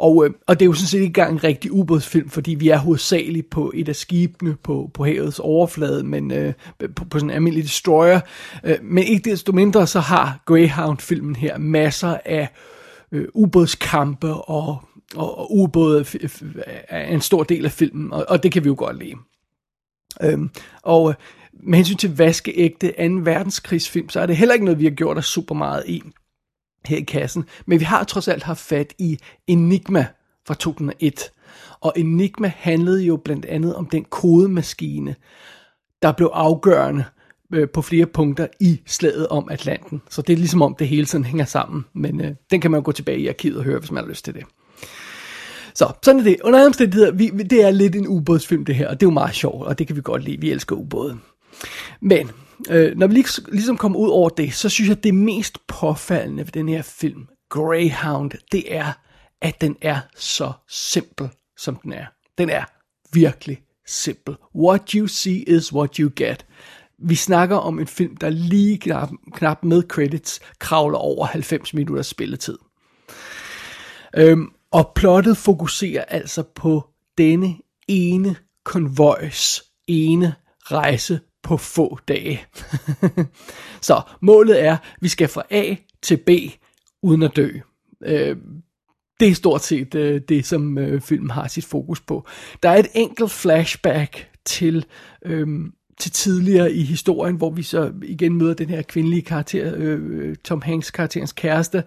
Og, 0.00 0.26
øh, 0.26 0.30
og 0.46 0.60
det 0.60 0.64
er 0.64 0.66
jo 0.66 0.72
sådan 0.72 0.86
set 0.86 0.98
ikke 0.98 1.06
engang 1.06 1.32
en 1.32 1.44
rigtig 1.44 1.72
ubådsfilm, 1.72 2.28
fordi 2.28 2.54
vi 2.54 2.68
er 2.68 2.78
hovedsageligt 2.78 3.50
på 3.50 3.72
et 3.74 3.88
af 3.88 3.96
skibene 3.96 4.56
på, 4.62 4.90
på 4.94 5.04
havets 5.04 5.38
overflade, 5.38 6.04
men 6.04 6.32
øh, 6.32 6.52
på, 6.96 7.04
på 7.04 7.18
sådan 7.18 7.30
en 7.30 7.34
almindelig 7.34 7.64
destroyer. 7.64 8.20
Øh, 8.64 8.76
men 8.82 9.04
ikke 9.04 9.30
desto 9.30 9.52
mindre, 9.52 9.86
så 9.86 10.00
har 10.00 10.42
Greyhound-filmen 10.46 11.36
her 11.36 11.58
masser 11.58 12.16
af 12.24 12.48
øh, 13.12 13.28
ubådskampe 13.34 14.34
og, 14.34 14.82
og, 15.14 15.38
og 15.38 15.56
ubåde 15.56 16.04
er 16.88 17.06
en 17.06 17.20
stor 17.20 17.42
del 17.42 17.64
af 17.64 17.72
filmen, 17.72 18.12
og, 18.12 18.24
og 18.28 18.42
det 18.42 18.52
kan 18.52 18.64
vi 18.64 18.68
jo 18.68 18.74
godt 18.78 18.98
lide. 18.98 19.14
Øhm, 20.22 20.50
og 20.82 21.08
øh, 21.08 21.14
med 21.62 21.76
hensyn 21.76 21.96
til 21.96 22.18
vaskeægte 22.18 22.88
2. 22.88 22.94
verdenskrigsfilm, 23.22 24.08
så 24.08 24.20
er 24.20 24.26
det 24.26 24.36
heller 24.36 24.52
ikke 24.52 24.64
noget, 24.64 24.78
vi 24.78 24.84
har 24.84 24.90
gjort 24.90 25.18
os 25.18 25.26
super 25.26 25.54
meget 25.54 25.82
i 25.86 26.02
her 26.86 26.96
i 26.96 27.00
kassen. 27.02 27.44
Men 27.66 27.80
vi 27.80 27.84
har 27.84 28.04
trods 28.04 28.28
alt 28.28 28.42
haft 28.42 28.60
fat 28.60 28.94
i 28.98 29.18
Enigma 29.46 30.06
fra 30.46 30.54
2001. 30.54 31.30
Og 31.80 31.92
Enigma 31.96 32.52
handlede 32.56 33.02
jo 33.04 33.16
blandt 33.16 33.44
andet 33.46 33.74
om 33.74 33.86
den 33.86 34.04
kodemaskine, 34.04 35.14
der 36.02 36.12
blev 36.12 36.30
afgørende 36.34 37.04
øh, 37.54 37.68
på 37.74 37.82
flere 37.82 38.06
punkter 38.06 38.46
i 38.60 38.80
slaget 38.86 39.28
om 39.28 39.48
Atlanten. 39.50 40.02
Så 40.10 40.22
det 40.22 40.32
er 40.32 40.36
ligesom 40.36 40.62
om 40.62 40.74
det 40.78 40.88
hele 40.88 41.06
sådan 41.06 41.24
hænger 41.24 41.44
sammen. 41.44 41.84
Men 41.94 42.20
øh, 42.20 42.30
den 42.50 42.60
kan 42.60 42.70
man 42.70 42.78
jo 42.80 42.84
gå 42.84 42.92
tilbage 42.92 43.18
i 43.18 43.28
arkivet 43.28 43.56
og 43.58 43.64
høre, 43.64 43.78
hvis 43.78 43.90
man 43.90 44.04
har 44.04 44.08
lyst 44.08 44.24
til 44.24 44.34
det. 44.34 44.44
Så 45.74 45.92
sådan 46.02 46.20
er 46.20 46.24
det. 46.24 46.36
Under 46.44 46.58
alle 46.58 46.66
omstændigheder, 46.66 47.12
vi, 47.12 47.30
vi- 47.34 47.42
det 47.42 47.64
er 47.64 47.70
lidt 47.70 47.96
en 47.96 48.06
ubådsfilm 48.08 48.64
det 48.64 48.74
her, 48.74 48.88
og 48.88 49.00
det 49.00 49.06
er 49.06 49.10
jo 49.10 49.14
meget 49.14 49.34
sjovt, 49.34 49.66
og 49.66 49.78
det 49.78 49.86
kan 49.86 49.96
vi 49.96 50.00
godt 50.04 50.24
lide. 50.24 50.40
Vi 50.40 50.50
elsker 50.50 50.76
ubåde. 50.76 51.18
Men 52.00 52.30
øh, 52.70 52.96
når 52.96 53.06
vi 53.06 53.14
lig- 53.14 53.52
ligesom 53.52 53.76
kommer 53.76 53.98
ud 53.98 54.08
over 54.08 54.28
det, 54.28 54.54
så 54.54 54.68
synes 54.68 54.88
jeg, 54.88 54.96
at 54.96 55.04
det 55.04 55.14
mest 55.14 55.66
påfaldende 55.66 56.42
ved 56.44 56.52
den 56.52 56.68
her 56.68 56.82
film, 56.82 57.26
Greyhound, 57.48 58.30
det 58.52 58.74
er, 58.74 58.92
at 59.40 59.60
den 59.60 59.76
er 59.82 60.00
så 60.16 60.52
simpel, 60.68 61.28
som 61.56 61.76
den 61.76 61.92
er. 61.92 62.06
Den 62.38 62.50
er 62.50 62.64
virkelig 63.12 63.62
simpel. 63.86 64.36
What 64.54 64.90
you 64.90 65.06
see 65.06 65.36
is 65.48 65.72
what 65.72 65.96
you 65.96 66.10
get. 66.16 66.46
Vi 66.98 67.14
snakker 67.14 67.56
om 67.56 67.78
en 67.78 67.86
film, 67.86 68.16
der 68.16 68.28
lige 68.28 68.78
knap, 68.78 69.10
knap 69.34 69.64
med 69.64 69.82
credits 69.82 70.40
kravler 70.58 70.98
over 70.98 71.26
90 71.26 71.74
minutters 71.74 72.06
spilletid. 72.06 72.58
Øhm, 74.16 74.48
og 74.70 74.92
plottet 74.94 75.36
fokuserer 75.36 76.04
altså 76.04 76.42
på 76.42 76.88
denne 77.18 77.56
ene 77.88 78.36
konvojs 78.64 79.62
ene 79.88 80.34
rejse 80.62 81.20
på 81.42 81.56
få 81.56 81.98
dage. 82.08 82.40
Så 83.80 84.02
målet 84.20 84.62
er, 84.62 84.72
at 84.72 84.78
vi 85.00 85.08
skal 85.08 85.28
fra 85.28 85.42
A 85.50 85.74
til 86.02 86.16
B 86.16 86.30
uden 87.02 87.22
at 87.22 87.36
dø. 87.36 87.48
Øh, 88.04 88.36
det 89.20 89.28
er 89.28 89.34
stort 89.34 89.62
set 89.62 89.94
øh, 89.94 90.20
det, 90.28 90.46
som 90.46 90.78
øh, 90.78 91.00
filmen 91.00 91.30
har 91.30 91.48
sit 91.48 91.64
fokus 91.64 92.00
på. 92.00 92.26
Der 92.62 92.68
er 92.70 92.76
et 92.76 92.88
enkelt 92.94 93.30
flashback 93.30 94.28
til, 94.44 94.84
øh, 95.24 95.48
til 96.00 96.10
tidligere 96.12 96.72
i 96.72 96.82
historien, 96.82 97.36
hvor 97.36 97.50
vi 97.50 97.62
så 97.62 97.92
igen 98.02 98.34
møder 98.34 98.54
den 98.54 98.68
her 98.68 98.82
kvindelige 98.82 99.22
karakter, 99.22 99.74
øh, 99.76 99.98
øh 100.10 100.36
Tom 100.36 100.62
Hanks 100.62 100.90
karakterens 100.90 101.32
kæreste, 101.32 101.82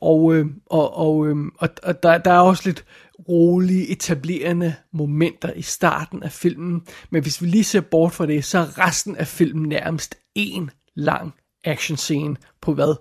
og, 0.00 0.34
øh, 0.34 0.46
og, 0.66 0.96
og, 0.96 1.28
øh, 1.28 1.36
og, 1.58 1.68
og 1.82 2.02
der, 2.02 2.18
der 2.18 2.30
er 2.30 2.40
også 2.40 2.62
lidt 2.66 2.84
rolige, 3.28 3.88
etablerende 3.88 4.74
momenter 4.92 5.52
i 5.52 5.62
starten 5.62 6.22
af 6.22 6.32
filmen, 6.32 6.82
men 7.10 7.22
hvis 7.22 7.42
vi 7.42 7.46
lige 7.46 7.64
ser 7.64 7.80
bort 7.80 8.12
fra 8.12 8.26
det, 8.26 8.44
så 8.44 8.58
er 8.58 8.86
resten 8.86 9.16
af 9.16 9.26
filmen 9.26 9.68
nærmest 9.68 10.14
en 10.34 10.70
lang 10.94 11.34
actionscene 11.64 12.36
på 12.60 12.74
hvad? 12.74 12.94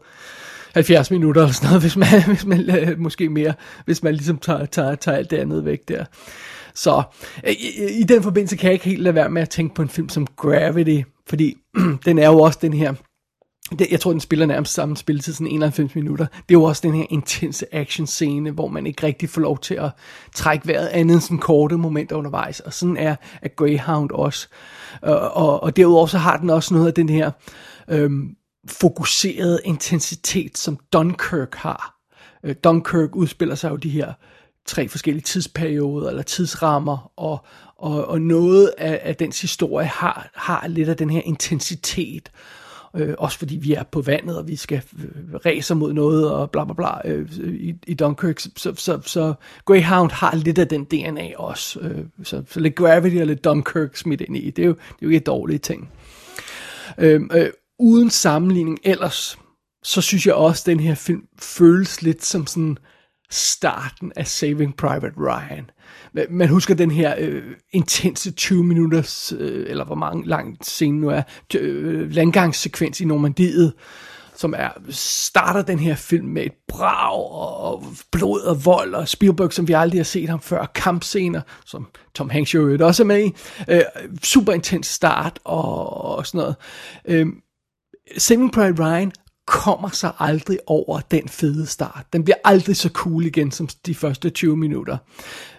70 0.74 1.12
minutter 1.12 1.42
eller 1.42 1.54
sådan 1.54 1.70
noget, 1.70 1.82
hvis 1.88 1.98
man, 1.98 2.24
hvis 2.27 2.46
man 2.46 2.70
øh, 2.70 3.00
måske 3.00 3.30
mere, 3.30 3.54
hvis 3.86 4.04
man 4.04 4.13
ligesom 4.13 4.38
tager, 4.38 4.66
tager, 4.66 4.96
tager 4.96 5.18
alt 5.18 5.32
det 5.32 5.38
andet 5.38 5.66
væk 5.66 5.88
der. 5.88 6.06
Så 6.74 7.04
øh, 7.44 7.54
i, 7.54 8.00
i 8.00 8.04
den 8.04 8.24
forbindelse 8.24 8.56
kan 8.56 8.66
jeg 8.68 8.74
ikke 8.74 8.86
helt 8.86 9.01
lade 9.01 9.16
være 9.16 9.30
med 9.30 9.42
at 9.42 9.50
tænke 9.50 9.75
på 9.75 9.82
en 9.82 9.89
film 9.89 10.10
som 10.10 10.27
Gravity, 10.27 11.01
fordi 11.30 11.58
den 12.06 12.20
er 12.20 12.27
jo 12.27 12.39
også 12.39 12.60
den 12.62 12.74
her 12.74 12.94
det, 13.71 13.88
jeg 13.91 14.00
tror, 14.00 14.12
den 14.12 14.19
spiller 14.19 14.45
nærmest 14.45 14.74
samme 14.74 14.97
spilletid, 14.97 15.33
sådan 15.33 15.47
91 15.47 15.95
minutter. 15.95 16.25
Det 16.25 16.55
er 16.55 16.59
jo 16.59 16.63
også 16.63 16.81
den 16.81 16.95
her 16.95 17.05
intense 17.09 17.75
action 17.75 18.07
scene, 18.07 18.51
hvor 18.51 18.67
man 18.67 18.88
ikke 18.88 19.05
rigtig 19.05 19.29
får 19.29 19.41
lov 19.41 19.59
til 19.59 19.74
at 19.74 19.89
trække 20.36 20.67
vejret 20.67 20.88
andet 20.88 21.13
end 21.13 21.21
sådan 21.21 21.38
korte 21.38 21.77
momenter 21.77 22.15
undervejs. 22.15 22.59
Og 22.59 22.74
sådan 22.74 22.97
er, 22.97 23.15
at 23.41 23.55
Greyhound 23.55 24.12
også. 24.12 24.47
Og, 25.01 25.31
og, 25.31 25.63
og 25.63 25.75
derudover 25.75 26.07
så 26.07 26.17
har 26.17 26.38
den 26.38 26.50
også 26.50 26.74
noget 26.74 26.88
af 26.88 26.93
den 26.93 27.09
her 27.09 27.31
øhm, 27.89 28.36
fokuserede 28.67 29.59
intensitet, 29.65 30.57
som 30.57 30.77
Dunkirk 30.93 31.55
har. 31.55 31.95
Øh, 32.43 32.55
Dunkirk 32.63 33.15
udspiller 33.15 33.55
sig 33.55 33.71
jo 33.71 33.75
de 33.75 33.89
her 33.89 34.13
tre 34.65 34.88
forskellige 34.88 35.24
tidsperioder 35.24 36.09
eller 36.09 36.24
tidsrammer, 36.24 37.12
og, 37.15 37.45
og, 37.77 38.07
og 38.07 38.21
noget 38.21 38.74
af, 38.77 39.00
af 39.03 39.15
dens 39.15 39.41
historie 39.41 39.88
har, 39.88 40.29
har 40.36 40.67
lidt 40.67 40.89
af 40.89 40.97
den 40.97 41.09
her 41.09 41.21
intensitet. 41.25 42.31
Øh, 42.98 43.16
også 43.18 43.38
fordi 43.38 43.56
vi 43.56 43.74
er 43.74 43.84
på 43.84 44.01
vandet, 44.01 44.38
og 44.38 44.48
vi 44.48 44.56
skal 44.56 44.82
øh, 45.00 45.36
race 45.46 45.75
mod 45.75 45.94
noget, 45.94 46.32
og 46.32 46.51
bla 46.51 46.63
bla 46.63 46.74
bla 46.74 47.12
øh, 47.12 47.30
i, 47.39 47.75
i 47.88 47.94
Dunkirk. 47.94 48.39
Så, 48.39 48.50
så, 48.56 48.74
så, 48.75 49.00
så 49.06 49.34
Greyhound 49.66 50.12
har 50.12 50.36
lidt 50.36 50.60
af 50.60 50.68
den 50.68 50.86
DNA 50.86 51.38
også. 51.38 51.80
Øh, 51.80 52.06
så, 52.24 52.44
så 52.50 52.60
lidt 52.60 52.75
Gravity 52.75 53.16
og 53.16 53.27
lidt 53.27 53.44
Dunkirk 53.44 53.96
smidt 53.96 54.22
ind 54.22 54.38
i. 54.38 54.50
Det 54.50 54.63
er 54.63 54.68
jo, 54.68 54.74
det 54.74 54.80
er 54.80 54.96
jo 55.01 55.08
ikke 55.08 55.18
et 55.18 55.25
dårligt 55.25 55.63
ting. 55.63 55.92
Øh, 56.98 57.22
øh, 57.34 57.50
uden 57.80 58.10
sammenligning 58.10 58.80
ellers, 58.84 59.38
så 59.84 60.01
synes 60.01 60.27
jeg 60.27 60.36
også, 60.36 60.62
at 60.62 60.66
den 60.66 60.80
her 60.80 60.96
film 60.96 61.24
føles 61.39 62.01
lidt 62.01 62.25
som 62.25 62.48
sådan 62.48 62.77
starten 63.29 64.12
af 64.15 64.27
Saving 64.27 64.77
Private 64.77 65.13
Ryan. 65.17 65.69
Man 66.29 66.50
husker 66.50 66.75
den 66.75 66.91
her 66.91 67.15
øh, 67.17 67.43
intense 67.72 68.31
20 68.31 68.63
minutters, 68.63 69.34
øh, 69.39 69.65
eller 69.69 69.86
hvor 69.86 69.96
mange 69.96 70.27
lang 70.27 70.57
scene 70.62 71.00
nu 71.00 71.10
er, 71.10 71.22
øh, 71.55 72.12
landgangssekvens 72.12 73.01
i 73.01 73.05
Normandiet, 73.05 73.74
som 74.36 74.53
er 74.57 74.69
starter 74.89 75.62
den 75.62 75.79
her 75.79 75.96
film 75.96 76.27
med 76.27 76.43
et 76.43 76.51
brag 76.67 77.31
og 77.31 77.84
blod 78.12 78.41
og 78.41 78.65
vold 78.65 78.93
og 78.93 79.07
Spielberg, 79.07 79.53
som 79.53 79.67
vi 79.67 79.74
aldrig 79.74 80.00
har 80.00 80.03
set 80.03 80.29
ham 80.29 80.41
før, 80.41 80.65
kampscener, 80.65 81.41
som 81.65 81.88
Tom 82.15 82.29
Hanks 82.29 82.53
jo 82.53 82.77
også 82.81 83.03
er 83.03 83.07
med 83.07 83.25
i, 83.25 83.34
øh, 83.69 83.81
super 84.24 84.53
intens 84.53 84.88
start 84.88 85.39
og, 85.43 85.93
og 85.93 86.27
sådan 86.27 86.39
noget. 86.39 86.55
Øh, 87.05 87.27
Saving 88.17 88.51
Private 88.51 88.84
Ryan 88.84 89.12
kommer 89.48 89.89
sig 89.89 90.12
aldrig 90.20 90.60
over 90.68 91.00
den 91.00 91.30
fede 91.30 91.66
start. 91.66 92.06
Den 92.13 92.24
bliver 92.24 92.38
aldrig 92.44 92.75
så 92.75 92.89
cool 92.89 93.25
igen 93.25 93.51
som 93.51 93.68
de 93.86 93.96
første 93.96 94.30
20 94.30 94.58
minutter. 94.58 94.98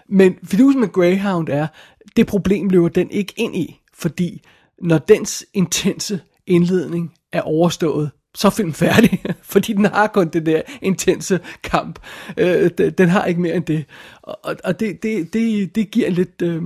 Men 0.09 0.35
fidusen 0.43 0.81
med 0.81 0.89
Greyhound 0.89 1.49
er, 1.49 1.67
det 2.15 2.27
problem 2.27 2.69
løber 2.69 2.89
den 2.89 3.11
ikke 3.11 3.33
ind 3.37 3.55
i, 3.55 3.81
fordi 3.93 4.41
når 4.81 4.97
dens 4.97 5.45
intense 5.53 6.19
indledning 6.47 7.13
er 7.31 7.41
overstået, 7.41 8.11
så 8.35 8.47
er 8.47 8.51
filmen 8.51 8.73
færdig, 8.73 9.23
fordi 9.53 9.73
den 9.73 9.85
har 9.85 10.07
kun 10.07 10.27
det 10.27 10.45
der 10.45 10.61
intense 10.81 11.39
kamp. 11.63 11.99
Øh, 12.37 12.69
den 12.97 13.09
har 13.09 13.25
ikke 13.25 13.41
mere 13.41 13.55
end 13.55 13.65
det. 13.65 13.85
Og, 14.23 14.55
og 14.63 14.79
det, 14.79 15.03
det, 15.03 15.33
det, 15.33 15.75
det 15.75 15.91
giver 15.91 16.07
øhm, 16.07 16.11
en 16.11 16.15
lidt... 16.15 16.41
Øh, 16.41 16.61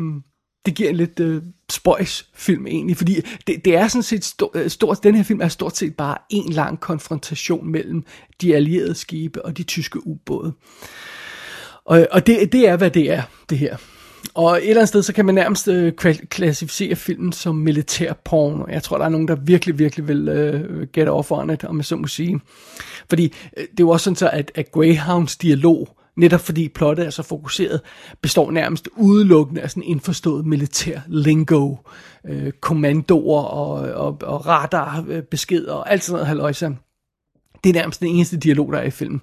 det 0.65 0.75
giver 0.75 0.89
en 0.89 0.95
lidt 0.95 1.19
øh, 1.19 1.41
spøjs 1.73 2.29
film 2.33 2.67
egentlig, 2.67 2.97
fordi 2.97 3.21
det, 3.47 3.65
det 3.65 3.75
er 3.75 3.87
sådan 3.87 4.03
set 4.03 4.25
stort, 4.25 4.51
øh, 4.53 4.69
stort, 4.69 5.03
den 5.03 5.15
her 5.15 5.23
film 5.23 5.41
er 5.41 5.47
stort 5.47 5.77
set 5.77 5.95
bare 5.95 6.17
en 6.29 6.53
lang 6.53 6.79
konfrontation 6.79 7.67
mellem 7.71 8.03
de 8.41 8.55
allierede 8.55 8.95
skibe 8.95 9.45
og 9.45 9.57
de 9.57 9.63
tyske 9.63 10.07
ubåde. 10.07 10.53
Og, 11.85 12.07
og 12.11 12.27
det, 12.27 12.51
det 12.51 12.67
er, 12.67 12.77
hvad 12.77 12.91
det 12.91 13.11
er, 13.11 13.21
det 13.49 13.57
her. 13.57 13.77
Og 14.33 14.57
et 14.57 14.69
eller 14.69 14.75
andet 14.75 14.87
sted, 14.87 15.03
så 15.03 15.13
kan 15.13 15.25
man 15.25 15.35
nærmest 15.35 15.67
øh, 15.67 15.93
klassificere 16.29 16.95
filmen 16.95 17.31
som 17.31 17.55
militær 17.55 18.13
porn. 18.13 18.71
Jeg 18.71 18.83
tror, 18.83 18.97
der 18.97 19.05
er 19.05 19.09
nogen, 19.09 19.27
der 19.27 19.35
virkelig, 19.35 19.79
virkelig 19.79 20.07
vil 20.07 20.27
øh, 20.27 20.87
get 20.93 21.09
off 21.09 21.31
on 21.31 21.49
it, 21.49 21.63
om 21.63 21.77
jeg 21.77 21.85
så 21.85 21.95
må 21.95 22.07
sige. 22.07 22.39
Fordi 23.09 23.33
øh, 23.57 23.63
det 23.63 23.79
er 23.79 23.83
jo 23.83 23.89
også 23.89 24.03
sådan 24.03 24.15
så, 24.15 24.29
at, 24.29 24.51
at 24.55 24.71
Greyhounds 24.71 25.37
dialog, 25.37 25.97
netop 26.15 26.39
fordi 26.39 26.69
plottet 26.69 27.05
er 27.05 27.09
så 27.09 27.23
fokuseret, 27.23 27.81
består 28.21 28.51
nærmest 28.51 28.89
udelukkende 28.97 29.61
af 29.61 29.69
sådan 29.69 29.83
indforstået 29.83 30.45
militær 30.45 30.99
lingo, 31.07 31.75
øh, 32.27 32.51
kommandoer 32.51 33.43
og, 33.43 33.73
og, 34.07 34.17
og 34.23 34.47
radarbeskeder 34.47 35.73
og 35.73 35.91
alt 35.91 36.03
sådan 36.03 36.13
noget 36.13 36.27
halvøjse. 36.27 36.77
Det 37.63 37.69
er 37.69 37.73
nærmest 37.73 37.99
den 37.99 38.07
eneste 38.07 38.37
dialog, 38.37 38.73
der 38.73 38.79
er 38.79 38.83
i 38.83 38.89
filmen. 38.89 39.21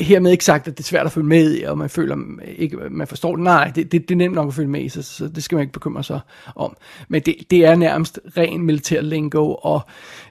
Hermed 0.00 0.30
ikke 0.30 0.44
sagt, 0.44 0.68
at 0.68 0.78
det 0.78 0.84
er 0.84 0.88
svært 0.88 1.06
at 1.06 1.12
følge 1.12 1.26
med 1.26 1.56
i, 1.56 1.62
og 1.62 1.78
man 1.78 1.90
føler 1.90 2.16
ikke, 2.56 2.76
man 2.90 3.06
forstår 3.06 3.36
det. 3.36 3.44
Nej, 3.44 3.72
det, 3.74 3.92
det, 3.92 4.08
det 4.08 4.14
er 4.14 4.18
nemt 4.18 4.34
nok 4.34 4.48
at 4.48 4.54
følge 4.54 4.68
med 4.68 4.80
i, 4.80 4.88
så, 4.88 5.02
så 5.02 5.28
det 5.28 5.42
skal 5.42 5.56
man 5.56 5.62
ikke 5.62 5.72
bekymre 5.72 6.04
sig 6.04 6.20
om. 6.54 6.76
Men 7.08 7.22
det, 7.22 7.34
det 7.50 7.66
er 7.66 7.74
nærmest 7.74 8.20
ren 8.36 8.62
militær 8.62 9.00
lingo, 9.00 9.54
og 9.54 9.80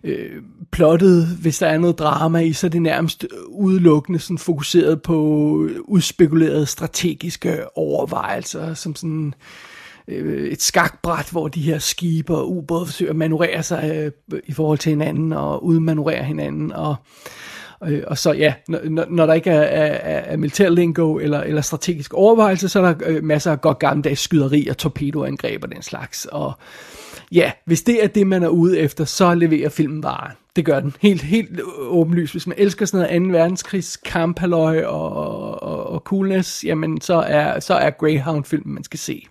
øh, 0.03 0.41
plottet, 0.71 1.27
hvis 1.27 1.57
der 1.57 1.67
er 1.67 1.77
noget 1.77 1.99
drama 1.99 2.39
i, 2.39 2.53
så 2.53 2.67
er 2.67 2.71
det 2.71 2.81
nærmest 2.81 3.27
udelukkende 3.47 4.19
sådan 4.19 4.37
fokuseret 4.37 5.01
på 5.01 5.15
udspekulerede 5.83 6.65
strategiske 6.65 7.77
overvejelser, 7.77 8.73
som 8.73 8.95
sådan 8.95 9.27
øh, 9.27 9.33
Øh, 10.09 10.47
et 10.47 10.61
skakbræt, 10.61 11.27
hvor 11.31 11.47
de 11.47 11.61
her 11.61 11.79
skibe 11.79 12.35
og 12.35 12.51
ubåde 12.51 12.85
forsøger 12.85 13.11
at 13.11 13.15
manøvrere 13.15 13.63
sig 13.63 14.11
øh, 14.31 14.39
i 14.47 14.53
forhold 14.53 14.77
til 14.77 14.89
hinanden 14.89 15.33
og 15.33 15.65
udmanøvrere 15.65 16.23
hinanden. 16.23 16.71
Og, 16.71 16.95
øh, 17.87 18.03
og 18.07 18.17
så 18.17 18.31
ja, 18.31 18.53
når, 18.67 19.05
når 19.09 19.25
der 19.25 19.33
ikke 19.33 19.49
er, 19.49 19.61
er, 19.61 20.19
er 20.19 20.37
militær 20.37 20.69
lingo 20.69 21.17
eller, 21.17 21.39
eller 21.41 21.61
strategisk 21.61 22.13
overvejelse, 22.13 22.69
så 22.69 22.79
er 22.79 22.93
der 22.93 22.95
øh, 23.05 23.23
masser 23.23 23.51
af 23.51 23.61
godt 23.61 23.79
gammeldags 23.79 24.21
skyderi 24.21 24.67
og 24.67 24.77
torpedoangreb 24.77 25.63
og 25.63 25.71
den 25.71 25.81
slags. 25.81 26.25
Og 26.25 26.53
ja, 27.31 27.51
hvis 27.65 27.81
det 27.81 28.03
er 28.03 28.07
det, 28.07 28.27
man 28.27 28.43
er 28.43 28.49
ude 28.49 28.79
efter, 28.79 29.05
så 29.05 29.33
leverer 29.35 29.69
filmen 29.69 30.03
varen. 30.03 30.35
Det 30.55 30.65
gør 30.65 30.79
den. 30.79 30.95
Helt, 31.01 31.21
helt 31.21 31.61
åbenlyst. 31.77 32.33
Hvis 32.33 32.47
man 32.47 32.57
elsker 32.57 32.85
sådan 32.85 33.21
noget 33.21 33.33
2. 33.33 33.37
verdenskrigs 33.37 33.97
kamphalløj 33.97 34.83
og, 34.83 35.11
og, 35.63 35.87
og 35.87 35.99
coolness, 35.99 36.63
jamen 36.63 37.01
så 37.01 37.13
er, 37.13 37.59
så 37.59 37.73
er 37.73 37.89
Greyhound 37.89 38.43
filmen, 38.43 38.73
man 38.73 38.83
skal 38.83 38.99
se. 38.99 39.25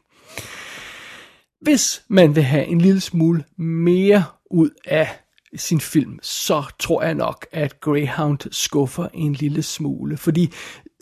Hvis 1.61 2.03
man 2.09 2.37
vil 2.37 2.43
have 2.43 2.67
en 2.67 2.81
lille 2.81 3.01
smule 3.01 3.45
mere 3.57 4.25
ud 4.51 4.71
af 4.87 5.09
sin 5.57 5.81
film, 5.81 6.19
så 6.23 6.65
tror 6.79 7.03
jeg 7.03 7.15
nok, 7.15 7.47
at 7.53 7.81
Greyhound 7.81 8.39
skuffer 8.51 9.09
en 9.15 9.33
lille 9.33 9.63
smule. 9.63 10.17
Fordi 10.17 10.53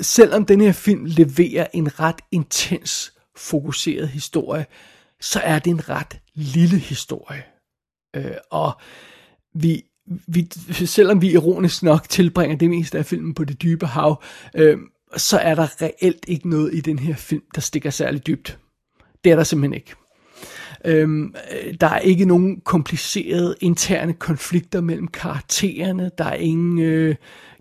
selvom 0.01 0.47
den 0.47 0.61
her 0.61 0.73
film 0.73 1.05
leverer 1.05 1.67
en 1.75 2.01
ret 2.01 2.21
intens, 2.33 3.13
fokuseret 3.37 4.09
historie, 4.09 4.67
så 5.21 5.41
er 5.41 5.59
det 5.59 5.71
en 5.71 5.89
ret 5.89 6.21
lille 6.35 6.79
historie. 6.79 7.45
Øh, 8.17 8.37
og 8.51 8.81
vi, 9.55 9.83
vi, 10.29 10.49
selvom 10.73 11.23
vi 11.23 11.33
ironisk 11.33 11.83
nok 11.83 12.09
tilbringer 12.09 12.57
det 12.57 12.71
meste 12.71 12.99
af 12.99 13.07
filmen 13.07 13.35
på 13.35 13.45
det 13.45 13.63
dybe 13.63 13.87
hav, 13.87 14.23
øh, 14.55 14.79
så 15.17 15.39
er 15.39 15.55
der 15.55 15.83
reelt 15.83 16.25
ikke 16.29 16.49
noget 16.49 16.75
i 16.75 16.81
den 16.81 16.99
her 16.99 17.15
film, 17.15 17.45
der 17.55 17.61
stikker 17.61 17.91
særlig 17.91 18.27
dybt. 18.27 18.59
Det 19.25 19.33
er 19.33 19.37
der 19.37 19.45
simpelthen 19.45 19.75
ikke. 19.75 19.95
Øhm, 20.87 21.35
øh, 21.53 21.75
der 21.81 21.87
er 21.87 21.99
ikke 21.99 22.25
nogen 22.25 22.61
komplicerede 22.65 23.55
interne 23.61 24.13
konflikter 24.13 24.81
mellem 24.81 25.09
karaktererne. 25.09 26.11
Der 26.19 26.25
er 26.25 26.35
ingen 26.35 26.79
øh, 26.79 27.15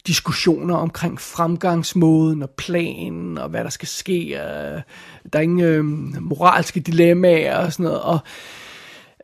diskussioner 0.08 0.76
omkring 0.76 1.22
fremgangsmåden 1.22 2.44
og 2.44 2.50
planen 2.50 3.38
og 3.38 3.50
hvad 3.50 3.64
der 3.64 3.70
skal 3.70 3.88
ske. 3.88 4.22
Øh, 4.22 4.82
der 5.34 5.40
er 5.40 5.40
ingen 5.40 5.60
øh, 5.60 5.86
moralske 6.22 6.80
dilemmaer 6.80 7.58
og 7.58 7.74
sådan 7.74 7.84
noget. 7.84 8.02
Og, 8.02 8.20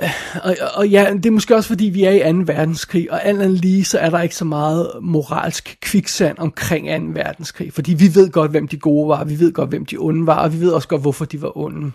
øh, 0.04 0.10
og, 0.44 0.56
og 0.76 0.90
ja, 0.90 1.14
det 1.14 1.26
er 1.26 1.32
måske 1.32 1.56
også 1.56 1.68
fordi, 1.68 1.86
vi 1.86 2.04
er 2.04 2.30
i 2.30 2.34
2. 2.34 2.38
verdenskrig, 2.46 3.12
og 3.12 3.26
alt 3.26 3.42
andet 3.42 3.60
lige, 3.60 3.86
så 3.86 4.00
er 4.00 4.10
der 4.10 4.22
ikke 4.22 4.36
så 4.36 4.46
meget 4.46 4.92
moralsk 5.02 5.78
kviksand 5.82 6.38
omkring 6.38 7.14
2. 7.16 7.20
verdenskrig, 7.20 7.74
fordi 7.74 7.94
vi 7.94 8.16
ved 8.16 8.32
godt, 8.32 8.52
hvem 8.52 8.68
de 8.68 8.78
gode 8.78 9.08
var, 9.08 9.24
vi 9.24 9.40
ved 9.40 9.54
godt, 9.54 9.70
hvem 9.70 9.86
de 9.86 9.98
onde 9.98 10.28
var, 10.28 10.44
og 10.44 10.54
vi 10.54 10.60
ved 10.60 10.72
også 10.72 10.88
godt, 10.88 11.02
hvorfor 11.02 11.26
de 11.26 11.42
var 11.42 11.58
onde. 11.58 11.92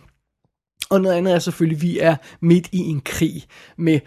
Og 0.88 1.00
noget 1.00 1.16
andet 1.16 1.34
er 1.34 1.38
selvfølgelig, 1.38 1.76
at 1.76 1.82
vi 1.82 1.98
er 1.98 2.16
midt 2.40 2.68
i 2.72 2.78
en 2.78 3.00
krig 3.04 3.44
med 3.76 4.00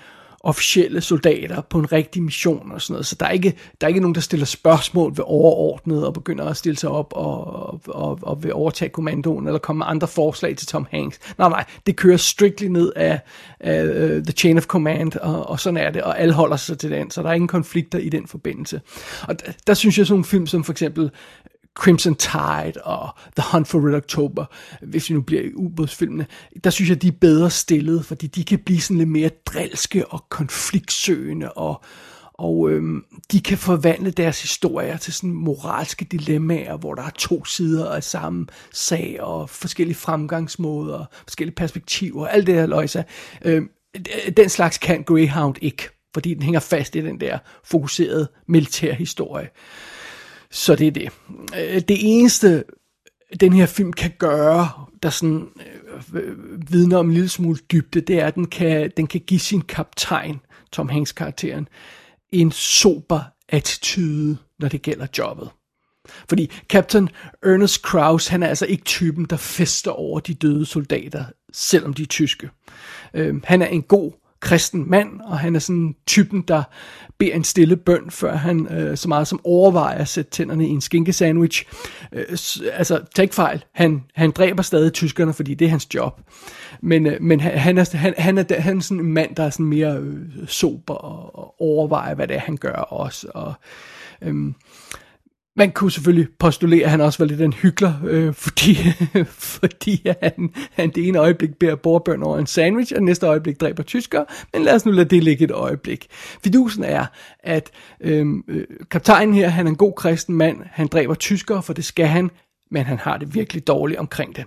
officielle 0.43 1.01
soldater 1.01 1.61
på 1.61 1.79
en 1.79 1.91
rigtig 1.91 2.23
mission 2.23 2.71
og 2.71 2.81
sådan 2.81 2.93
noget. 2.93 3.05
Så 3.05 3.15
der 3.19 3.25
er 3.25 3.31
ikke, 3.31 3.53
der 3.81 3.87
er 3.87 3.89
ikke 3.89 3.99
nogen, 3.99 4.15
der 4.15 4.21
stiller 4.21 4.45
spørgsmål 4.45 5.17
ved 5.17 5.23
overordnet 5.27 6.05
og 6.05 6.13
begynder 6.13 6.45
at 6.45 6.57
stille 6.57 6.77
sig 6.77 6.89
op 6.89 7.13
og, 7.15 7.47
og, 7.47 7.81
og, 7.87 8.19
og 8.21 8.43
vil 8.43 8.53
overtage 8.53 8.89
kommandoen 8.89 9.47
eller 9.47 9.59
komme 9.59 9.77
med 9.77 9.85
andre 9.89 10.07
forslag 10.07 10.57
til 10.57 10.67
Tom 10.67 10.87
Hanks. 10.91 11.19
Nej, 11.37 11.49
nej, 11.49 11.65
det 11.85 11.95
kører 11.95 12.17
strictly 12.17 12.65
ned 12.65 12.91
af, 12.95 13.19
af 13.59 13.83
uh, 13.83 14.23
The 14.23 14.31
Chain 14.31 14.57
of 14.57 14.65
Command, 14.65 15.15
og, 15.15 15.49
og 15.49 15.59
sådan 15.59 15.77
er 15.77 15.91
det, 15.91 16.01
og 16.01 16.19
alle 16.19 16.33
holder 16.33 16.57
sig 16.57 16.77
til 16.77 16.91
den, 16.91 17.11
så 17.11 17.21
der 17.21 17.29
er 17.29 17.33
ingen 17.33 17.47
konflikter 17.47 17.99
i 17.99 18.09
den 18.09 18.27
forbindelse. 18.27 18.81
Og 19.27 19.39
der, 19.39 19.51
der 19.67 19.73
synes 19.73 19.97
jeg 19.97 20.05
sådan 20.05 20.13
nogle 20.13 20.25
film 20.25 20.47
som 20.47 20.63
for 20.63 20.71
eksempel 20.71 21.11
Crimson 21.75 22.15
Tide 22.15 22.81
og 22.83 23.09
The 23.37 23.43
Hunt 23.51 23.67
for 23.67 23.87
Red 23.87 23.95
October, 23.95 24.45
hvis 24.81 25.09
vi 25.09 25.13
nu 25.15 25.21
bliver 25.21 25.41
i 25.41 25.53
ubådsfilmene, 25.53 26.25
der 26.63 26.69
synes 26.69 26.89
jeg, 26.89 27.01
de 27.01 27.07
er 27.07 27.17
bedre 27.21 27.49
stillet, 27.49 28.05
fordi 28.05 28.27
de 28.27 28.43
kan 28.43 28.59
blive 28.59 28.81
sådan 28.81 28.97
lidt 28.97 29.09
mere 29.09 29.29
drilske 29.45 30.07
og 30.07 30.25
konfliktsøgende, 30.29 31.51
og, 31.51 31.83
og 32.33 32.69
øhm, 32.69 33.03
de 33.31 33.41
kan 33.41 33.57
forvandle 33.57 34.11
deres 34.11 34.41
historier 34.41 34.97
til 34.97 35.13
sådan 35.13 35.31
moralske 35.31 36.05
dilemmaer, 36.05 36.77
hvor 36.77 36.93
der 36.93 37.03
er 37.03 37.09
to 37.09 37.45
sider 37.45 37.91
af 37.91 38.03
samme 38.03 38.47
sag, 38.73 39.17
og 39.21 39.49
forskellige 39.49 39.95
fremgangsmåder, 39.95 41.05
forskellige 41.23 41.55
perspektiver, 41.55 42.27
alt 42.27 42.47
det 42.47 42.55
her 42.55 42.65
løjse. 42.65 43.03
Øhm, 43.45 43.69
den 44.37 44.49
slags 44.49 44.77
kan 44.77 45.03
Greyhound 45.03 45.55
ikke, 45.61 45.89
fordi 46.13 46.33
den 46.33 46.43
hænger 46.43 46.59
fast 46.59 46.95
i 46.95 47.01
den 47.01 47.19
der 47.19 47.37
fokuserede 47.63 48.27
militærhistorie. 48.47 48.97
historie. 48.97 49.49
Så 50.51 50.75
det 50.75 50.87
er 50.87 50.91
det. 50.91 51.11
Øh, 51.57 51.81
det 51.81 51.97
eneste, 51.99 52.63
den 53.39 53.53
her 53.53 53.65
film 53.65 53.93
kan 53.93 54.11
gøre, 54.19 54.85
der 55.03 55.09
sådan 55.09 55.47
øh, 56.13 56.71
vidner 56.71 56.97
om 56.97 57.07
en 57.07 57.13
lille 57.13 57.29
smule 57.29 57.59
dybde, 57.71 58.01
det 58.01 58.19
er, 58.19 58.25
at 58.25 58.35
den 58.35 58.47
kan, 58.47 58.91
den 58.97 59.07
kan 59.07 59.21
give 59.21 59.39
sin 59.39 59.61
kaptajn, 59.61 60.39
Tom 60.71 60.89
Hanks 60.89 61.11
karakteren, 61.11 61.67
en 62.31 62.51
sober 62.51 63.21
attitude, 63.49 64.37
når 64.59 64.67
det 64.67 64.81
gælder 64.81 65.07
jobbet. 65.17 65.49
Fordi 66.29 66.51
Captain 66.69 67.09
Ernest 67.43 67.81
Krause, 67.81 68.31
han 68.31 68.43
er 68.43 68.47
altså 68.47 68.65
ikke 68.65 68.83
typen, 68.83 69.25
der 69.25 69.37
fester 69.37 69.91
over 69.91 70.19
de 70.19 70.33
døde 70.33 70.65
soldater, 70.65 71.25
selvom 71.53 71.93
de 71.93 72.01
er 72.01 72.07
tyske. 72.07 72.49
Øh, 73.13 73.41
han 73.43 73.61
er 73.61 73.67
en 73.67 73.81
god 73.81 74.11
kristen 74.39 74.89
mand, 74.89 75.21
og 75.21 75.39
han 75.39 75.55
er 75.55 75.59
sådan 75.59 75.95
typen, 76.07 76.41
der 76.41 76.63
beder 77.17 77.35
en 77.35 77.43
stille 77.43 77.75
bøn, 77.75 78.11
før 78.11 78.35
han 78.35 78.67
øh, 78.67 78.97
så 78.97 79.07
meget 79.07 79.27
som 79.27 79.39
overvejer 79.43 79.97
at 79.97 80.07
sætte 80.07 80.31
tænderne 80.31 80.67
i 80.67 80.69
en 80.69 80.81
skinkesandwich. 80.81 81.65
Øh, 82.11 82.25
altså, 82.73 83.01
tag 83.15 83.23
ikke 83.23 83.35
fejl, 83.35 83.65
han, 83.71 84.03
han 84.15 84.31
dræber 84.31 84.63
stadig 84.63 84.93
tyskerne, 84.93 85.33
fordi 85.33 85.53
det 85.53 85.65
er 85.65 85.69
hans 85.69 85.95
job. 85.95 86.21
Men, 86.81 87.05
øh, 87.05 87.21
men 87.21 87.39
han, 87.39 87.57
han, 87.57 87.77
er, 87.77 87.97
han, 87.97 88.13
han, 88.17 88.37
er, 88.37 88.61
han 88.61 88.77
er 88.77 88.81
sådan 88.81 89.05
en 89.05 89.13
mand, 89.13 89.35
der 89.35 89.43
er 89.43 89.49
sådan 89.49 89.65
mere 89.65 89.97
øh, 89.97 90.47
sober 90.47 90.93
og, 90.93 91.35
og 91.39 91.61
overvejer, 91.61 92.15
hvad 92.15 92.27
det 92.27 92.35
er, 92.35 92.39
han 92.39 92.57
gør 92.57 92.75
også. 92.75 93.27
Og, 93.33 93.53
øh, 94.21 94.35
man 95.59 95.71
kunne 95.71 95.91
selvfølgelig 95.91 96.27
postulere, 96.39 96.83
at 96.83 96.91
han 96.91 97.01
også 97.01 97.19
var 97.19 97.25
lidt 97.25 97.41
en 97.41 97.53
hyggelig, 97.53 97.93
øh, 98.03 98.33
fordi, 98.45 98.75
fordi 99.27 100.07
han, 100.21 100.53
han 100.71 100.89
det 100.89 101.07
ene 101.07 101.19
øjeblik 101.19 101.49
beder 101.59 101.75
borbørn 101.75 102.23
over 102.23 102.37
en 102.37 102.47
sandwich, 102.47 102.93
og 102.95 103.03
næste 103.03 103.27
øjeblik 103.27 103.61
dræber 103.61 103.83
tyskere, 103.83 104.25
men 104.53 104.63
lad 104.63 104.75
os 104.75 104.85
nu 104.85 104.91
lade 104.91 105.09
det 105.09 105.23
ligge 105.23 105.43
et 105.43 105.51
øjeblik. 105.51 106.07
Fidusen 106.43 106.83
er, 106.83 107.05
at 107.39 107.71
øhm, 108.01 108.43
øh, 108.47 108.65
kaptajnen 108.91 109.35
her, 109.35 109.47
han 109.49 109.65
er 109.65 109.69
en 109.69 109.75
god 109.75 109.93
kristen 109.93 110.35
mand, 110.35 110.57
han 110.65 110.87
dræber 110.87 111.13
tyskere, 111.13 111.63
for 111.63 111.73
det 111.73 111.85
skal 111.85 112.05
han, 112.05 112.31
men 112.71 112.83
han 112.83 112.97
har 112.97 113.17
det 113.17 113.33
virkelig 113.35 113.67
dårligt 113.67 113.99
omkring 113.99 114.35
det. 114.35 114.45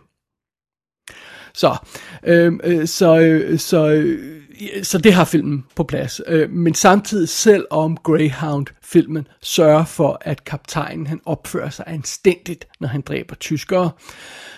Så, 1.55 1.77
øhm, 2.25 2.61
øh, 2.65 2.87
så, 2.87 3.21
øh, 3.21 3.59
så, 3.59 3.91
øh, 3.91 4.43
så 4.83 4.99
det 4.99 5.13
har 5.13 5.25
filmen 5.25 5.65
på 5.77 5.85
plads. 5.85 6.21
Øh, 6.27 6.51
men 6.51 6.75
samtidig, 6.75 7.29
selv 7.29 7.67
om 7.71 7.97
Greyhound-filmen 7.97 9.27
sørger 9.43 9.85
for, 9.85 10.19
at 10.21 10.45
kaptajnen 10.45 11.07
han 11.07 11.21
opfører 11.27 11.71
sig 11.71 11.85
anstændigt, 11.89 12.69
når 12.81 12.89
han 12.89 13.01
dræber 13.01 13.35
tyskere, 13.35 13.91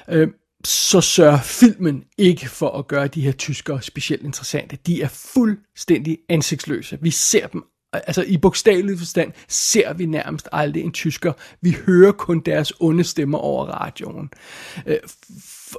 øh, 0.09 0.29
så 0.65 1.01
sørger 1.01 1.39
filmen 1.39 2.05
ikke 2.19 2.49
for 2.49 2.71
at 2.79 2.89
gøre 2.89 3.07
de 3.07 3.21
her 3.21 3.33
tyskere 3.33 3.83
specielt 3.83 4.23
interessante. 4.25 4.79
De 4.87 5.03
er 5.03 5.09
fuldstændig 5.09 6.19
ansigtsløse. 6.29 6.99
Vi 7.01 7.11
ser 7.11 7.47
dem 7.47 7.65
altså 8.07 8.23
i 8.23 8.37
bogstavelig 8.37 8.99
forstand 8.99 9.33
ser 9.49 9.93
vi 9.93 10.07
nærmest 10.07 10.49
aldrig 10.53 10.83
en 10.83 10.93
tysker. 10.93 11.33
Vi 11.61 11.77
hører 11.87 12.13
kun 12.13 12.41
deres 12.41 12.73
onde 12.81 13.05
stemmer 13.05 13.39
over 13.39 13.67
radioen. 13.67 14.31
Øh, 14.87 14.97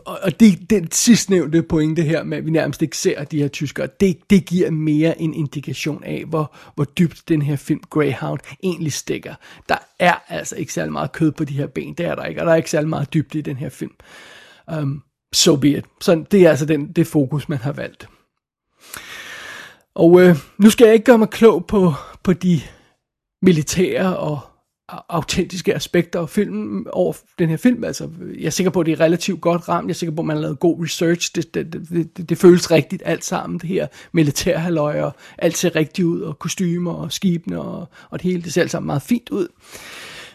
og 0.05 0.39
det, 0.39 0.69
den 0.69 0.91
sidstnævnte 0.91 1.63
pointe 1.63 2.03
her 2.03 2.23
med, 2.23 2.37
at 2.37 2.45
vi 2.45 2.51
nærmest 2.51 2.81
ikke 2.81 2.97
ser 2.97 3.23
de 3.23 3.41
her 3.41 3.47
tyskere, 3.47 3.87
det, 3.99 4.17
det 4.29 4.45
giver 4.45 4.71
mere 4.71 5.21
en 5.21 5.33
indikation 5.33 6.03
af, 6.03 6.23
hvor, 6.27 6.55
hvor 6.75 6.83
dybt 6.83 7.23
den 7.27 7.41
her 7.41 7.55
film 7.55 7.81
Greyhound 7.89 8.39
egentlig 8.63 8.93
stikker. 8.93 9.35
Der 9.69 9.77
er 9.99 10.13
altså 10.27 10.55
ikke 10.55 10.73
særlig 10.73 10.91
meget 10.91 11.11
kød 11.11 11.31
på 11.31 11.43
de 11.43 11.53
her 11.53 11.67
ben, 11.67 11.93
det 11.93 12.05
er 12.05 12.15
der 12.15 12.25
ikke, 12.25 12.41
og 12.41 12.45
der 12.45 12.51
er 12.51 12.55
ikke 12.55 12.71
særlig 12.71 12.89
meget 12.89 13.13
dybt 13.13 13.35
i 13.35 13.41
den 13.41 13.57
her 13.57 13.69
film. 13.69 13.91
Um, 14.77 15.03
so 15.33 15.55
be 15.55 15.69
it. 15.69 15.85
Så 16.01 16.23
det 16.31 16.41
er 16.41 16.49
altså 16.49 16.65
den, 16.65 16.91
det 16.91 17.07
fokus, 17.07 17.49
man 17.49 17.57
har 17.57 17.71
valgt. 17.71 18.09
Og 19.95 20.21
øh, 20.21 20.35
nu 20.57 20.69
skal 20.69 20.85
jeg 20.85 20.93
ikke 20.93 21.05
gøre 21.05 21.17
mig 21.17 21.29
klog 21.29 21.65
på, 21.65 21.93
på 22.23 22.33
de 22.33 22.61
militære 23.41 24.17
og 24.17 24.39
autentiske 24.87 25.75
aspekter 25.75 26.19
af 26.19 26.29
filmen 26.29 26.87
over 26.91 27.13
den 27.39 27.49
her 27.49 27.57
film. 27.57 27.83
Altså, 27.83 28.09
jeg 28.37 28.45
er 28.45 28.49
sikker 28.49 28.71
på, 28.71 28.79
at 28.79 28.85
det 28.85 28.91
er 28.91 28.99
relativt 28.99 29.41
godt 29.41 29.69
ramt. 29.69 29.87
Jeg 29.87 29.93
er 29.93 29.95
sikker 29.95 30.15
på, 30.15 30.21
at 30.21 30.25
man 30.25 30.35
har 30.35 30.41
lavet 30.41 30.59
god 30.59 30.83
research. 30.83 31.31
Det, 31.35 31.53
det, 31.53 31.73
det, 31.73 32.17
det, 32.17 32.29
det 32.29 32.37
føles 32.37 32.71
rigtigt 32.71 33.03
alt 33.05 33.25
sammen, 33.25 33.59
det 33.59 33.69
her 33.69 33.87
militærhaløj, 34.11 35.01
og 35.01 35.13
alt 35.37 35.57
ser 35.57 35.75
rigtigt 35.75 36.05
ud, 36.05 36.21
og 36.21 36.39
kostymer 36.39 36.93
og 36.93 37.11
skibene 37.11 37.61
og, 37.61 37.89
og 38.09 38.23
det 38.23 38.31
hele, 38.31 38.43
det 38.43 38.53
ser 38.53 38.61
alt 38.61 38.71
sammen 38.71 38.87
meget 38.87 39.01
fint 39.01 39.29
ud. 39.29 39.47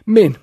Men 0.07 0.37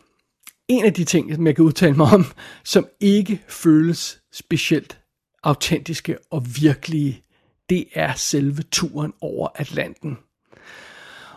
en 0.67 0.86
af 0.86 0.93
de 0.93 1.03
ting, 1.03 1.36
som 1.36 1.47
jeg 1.47 1.56
kan 1.56 1.65
udtale 1.65 1.93
mig 1.93 2.08
om, 2.13 2.25
som 2.63 2.88
ikke 2.99 3.43
føles 3.47 4.19
specielt 4.34 4.99
autentiske 5.43 6.17
og 6.32 6.45
virkelige, 6.62 7.23
det 7.69 7.86
er 7.93 8.13
selve 8.13 8.63
turen 8.71 9.13
over 9.21 9.47
Atlanten. 9.56 10.17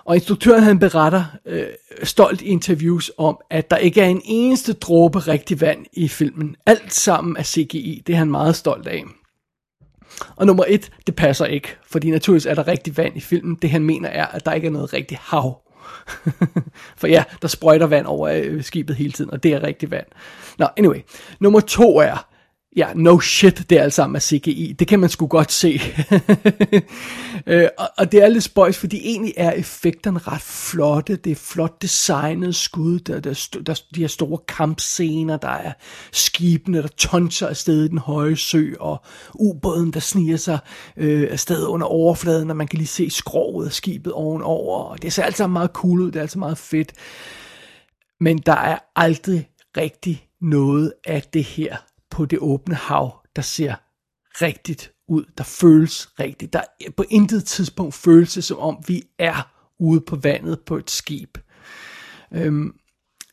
Og 0.05 0.15
instruktøren 0.17 0.63
han 0.63 0.79
beretter 0.79 1.25
øh, 1.47 1.67
stolt 2.03 2.41
i 2.41 2.45
interviews 2.45 3.11
om, 3.19 3.39
at 3.51 3.71
der 3.71 3.77
ikke 3.77 4.01
er 4.01 4.07
en 4.07 4.23
eneste 4.25 4.73
dråbe 4.73 5.19
rigtig 5.19 5.61
vand 5.61 5.87
i 5.93 6.09
filmen. 6.09 6.57
Alt 6.67 6.93
sammen 6.93 7.37
er 7.37 7.43
CGI. 7.43 8.03
Det 8.07 8.13
er 8.13 8.17
han 8.17 8.31
meget 8.31 8.57
stolt 8.57 8.87
af. 8.87 9.05
Og 10.37 10.47
nummer 10.47 10.65
et, 10.69 10.93
det 11.07 11.17
passer 11.17 11.47
ikke, 11.47 11.77
fordi 11.87 12.11
naturligvis 12.11 12.47
er 12.47 12.55
der 12.55 12.69
rigtig 12.69 12.97
vand 12.97 13.17
i 13.17 13.21
filmen. 13.21 13.59
Det 13.63 13.71
han 13.71 13.85
mener 13.85 14.09
er, 14.09 14.27
at 14.27 14.47
der 14.47 14.53
ikke 14.53 14.67
er 14.67 14.71
noget 14.71 14.93
rigtig 14.93 15.19
hav. 15.23 15.61
For 17.01 17.07
ja, 17.07 17.25
der 17.43 17.49
sprøjter 17.49 17.87
vand 17.87 18.07
over 18.07 18.29
øh, 18.29 18.63
skibet 18.63 18.97
hele 18.97 19.13
tiden, 19.13 19.31
og 19.31 19.43
det 19.43 19.53
er 19.53 19.63
rigtig 19.63 19.91
vand. 19.91 20.07
Nå, 20.59 20.67
anyway. 20.77 21.01
Nummer 21.41 21.61
to 21.61 21.99
er, 21.99 22.30
ja, 22.77 22.89
no 22.95 23.21
shit, 23.21 23.71
det 23.71 23.79
er 23.79 23.83
alt 23.83 23.95
sammen 23.95 24.17
af 24.17 24.23
CGI. 24.23 24.77
Det 24.79 24.89
kan 24.89 25.01
man 25.01 25.09
sgu 25.09 25.27
godt 25.27 25.53
se. 25.53 25.81
øh, 27.47 27.69
og, 27.79 27.89
og 27.99 28.13
det 28.13 28.23
er 28.23 28.29
lidt 28.29 28.45
spøjs, 28.45 28.79
fordi 28.79 29.01
egentlig 29.05 29.35
er 29.37 29.53
effekterne 29.53 30.19
ret 30.19 30.41
flotte. 30.41 31.17
Det 31.17 31.31
er 31.31 31.37
flot 31.37 31.83
designet 31.83 32.55
skud. 32.55 32.99
Der, 32.99 33.21
der, 33.21 33.49
der, 33.67 33.83
de 33.95 34.01
her 34.01 34.09
store 34.09 34.39
kampscener, 34.49 35.37
der 35.37 35.49
er 35.49 35.73
skibene, 36.13 36.83
der 36.83 36.89
tonser 36.89 37.49
afsted 37.49 37.85
i 37.85 37.89
den 37.89 37.99
høje 37.99 38.37
sø, 38.37 38.73
og 38.81 39.05
ubåden, 39.35 39.93
der 39.93 40.01
sniger 40.01 40.37
sig 40.37 40.59
øh, 40.97 41.29
afsted 41.31 41.67
under 41.67 41.87
overfladen, 41.87 42.51
og 42.51 42.57
man 42.57 42.69
kan 42.69 42.77
lige 42.77 42.89
se 42.89 43.11
skroget 43.11 43.67
af 43.67 43.73
skibet 43.73 44.13
ovenover. 44.13 44.79
Og 44.79 45.03
det 45.03 45.13
ser 45.13 45.23
alt 45.23 45.37
sammen 45.37 45.53
meget 45.53 45.71
cool 45.71 46.01
ud, 46.01 46.11
det 46.11 46.17
er 46.17 46.23
altså 46.23 46.39
meget 46.39 46.59
fedt. 46.59 46.93
Men 48.21 48.39
der 48.39 48.57
er 48.57 48.79
aldrig 48.97 49.49
rigtig 49.77 50.27
noget 50.41 50.93
af 51.07 51.23
det 51.23 51.45
her 51.45 51.77
på 52.11 52.25
det 52.25 52.39
åbne 52.39 52.75
hav, 52.75 53.27
der 53.37 53.43
ser 53.43 53.75
rigtigt 54.43 54.93
ud, 55.09 55.25
der 55.39 55.45
føles 55.45 56.09
rigtigt. 56.21 56.53
Der 56.53 56.63
på 56.97 57.05
intet 57.11 57.45
tidspunkt 57.45 57.95
føles 57.95 58.35
det, 58.35 58.45
som 58.45 58.59
om 58.59 58.85
vi 58.87 59.03
er 59.19 59.51
ude 59.79 60.01
på 60.01 60.17
vandet 60.17 60.61
på 60.61 60.77
et 60.77 60.91
skib. 60.91 61.39
Øhm, 62.33 62.75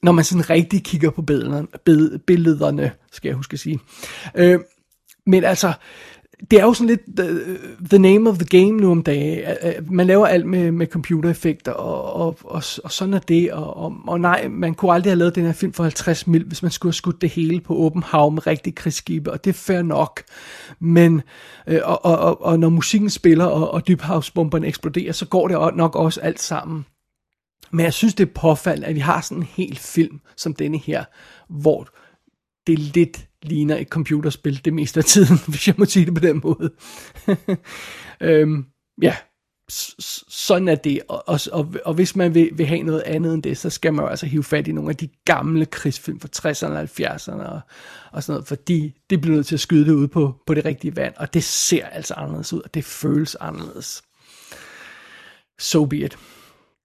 når 0.03 0.11
man 0.11 0.23
sådan 0.23 0.49
rigtig 0.49 0.83
kigger 0.83 1.09
på 1.09 1.21
billederne, 1.21 2.19
billederne 2.19 2.91
skal 3.11 3.29
jeg 3.29 3.35
huske 3.35 3.53
at 3.53 3.59
sige. 3.59 3.79
Øhm, 4.35 4.63
men 5.25 5.43
altså, 5.43 5.73
det 6.52 6.60
er 6.60 6.63
jo 6.63 6.73
sådan 6.73 6.88
lidt 6.88 7.02
the, 7.17 7.58
the 7.89 8.00
name 8.00 8.30
of 8.30 8.38
the 8.38 8.45
game 8.45 8.71
nu 8.71 8.91
om 8.91 9.04
dagen. 9.04 9.43
Man 9.93 10.08
laver 10.08 10.28
alt 10.28 10.45
med, 10.45 10.71
med 10.71 10.88
computereffekter, 10.88 11.71
og, 11.71 12.13
og, 12.13 12.38
og, 12.43 12.63
og 12.84 12.91
sådan 12.91 13.13
er 13.13 13.19
det. 13.19 13.52
Og, 13.52 13.78
og, 13.78 13.95
og 14.08 14.19
nej, 14.19 14.47
man 14.47 14.76
kunne 14.76 14.93
aldrig 14.93 15.12
have 15.12 15.19
lavet 15.19 15.36
den 15.36 15.45
her 15.45 15.54
film 15.54 15.73
for 15.73 15.84
50 15.84 16.28
mil, 16.28 16.43
hvis 16.43 16.62
man 16.62 16.71
skulle 16.71 16.89
have 16.89 16.95
skudt 16.95 17.21
det 17.21 17.30
hele 17.30 17.62
på 17.62 17.76
åben 17.76 18.04
hav 18.04 18.32
med 18.32 18.47
rigtig 18.47 18.76
krigsskibe, 18.76 19.32
og 19.32 19.43
det 19.45 19.50
er 19.50 19.54
fair 19.54 19.82
nok. 19.82 20.23
Men, 20.80 21.21
øh, 21.67 21.80
og, 21.84 22.06
og, 22.06 22.17
og, 22.17 22.41
og 22.41 22.60
når 22.60 22.69
musikken 22.69 23.10
spiller, 23.10 23.45
og, 23.45 23.71
og 23.71 23.88
dybhavsbomberne 23.88 24.67
eksploderer, 24.67 25.12
så 25.12 25.26
går 25.26 25.47
det 25.47 25.76
nok 25.76 25.95
også 25.95 26.21
alt 26.21 26.41
sammen. 26.41 26.86
Men 27.71 27.84
jeg 27.84 27.93
synes, 27.93 28.13
det 28.13 28.28
er 28.28 28.34
påfaldende, 28.36 28.88
at 28.88 28.95
vi 28.95 29.00
har 29.00 29.21
sådan 29.21 29.38
en 29.38 29.47
hel 29.56 29.78
film 29.78 30.19
som 30.36 30.54
denne 30.54 30.78
her, 30.78 31.04
hvor 31.50 31.88
det 32.67 32.73
er 32.73 32.78
lidt 32.93 33.26
ligner 33.43 33.78
et 33.78 33.88
computerspil 33.88 34.65
det 34.65 34.73
meste 34.73 35.00
af 35.00 35.04
tiden, 35.04 35.38
hvis 35.47 35.67
jeg 35.67 35.76
må 35.78 35.86
sige 35.86 36.06
det 36.06 36.13
på 36.13 36.19
den 36.19 36.41
måde. 36.43 36.71
øhm, 38.21 38.65
ja, 39.02 39.15
sådan 39.69 40.67
er 40.67 40.76
det. 40.76 41.02
Og, 41.08 41.23
og, 41.28 41.39
og, 41.52 41.73
og 41.86 41.93
hvis 41.93 42.15
man 42.15 42.34
vil, 42.34 42.50
vil 42.54 42.65
have 42.65 42.84
noget 42.84 43.02
andet 43.02 43.34
end 43.34 43.43
det, 43.43 43.58
så 43.58 43.69
skal 43.69 43.93
man 43.93 44.06
jo 44.06 44.10
altså 44.10 44.26
hive 44.26 44.43
fat 44.43 44.67
i 44.67 44.71
nogle 44.71 44.89
af 44.89 44.95
de 44.95 45.10
gamle 45.26 45.65
krigsfilm 45.65 46.19
fra 46.19 46.30
60'erne 46.38 46.71
og 46.71 46.84
70'erne 46.84 47.50
og, 47.50 47.60
og 48.12 48.23
sådan 48.23 48.34
noget, 48.34 48.47
fordi 48.47 48.93
det 49.10 49.21
bliver 49.21 49.36
nødt 49.36 49.47
til 49.47 49.56
at 49.56 49.60
skyde 49.60 49.86
det 49.86 49.91
ud 49.91 50.08
på, 50.08 50.36
på 50.47 50.54
det 50.54 50.65
rigtige 50.65 50.95
vand, 50.95 51.13
og 51.17 51.34
det 51.34 51.43
ser 51.43 51.86
altså 51.86 52.13
anderledes 52.13 52.54
ud, 52.54 52.62
og 52.62 52.73
det 52.73 52.86
føles 52.86 53.36
anderledes. 53.36 54.04
So 55.60 55.86
be 55.86 55.97
it. 55.97 56.17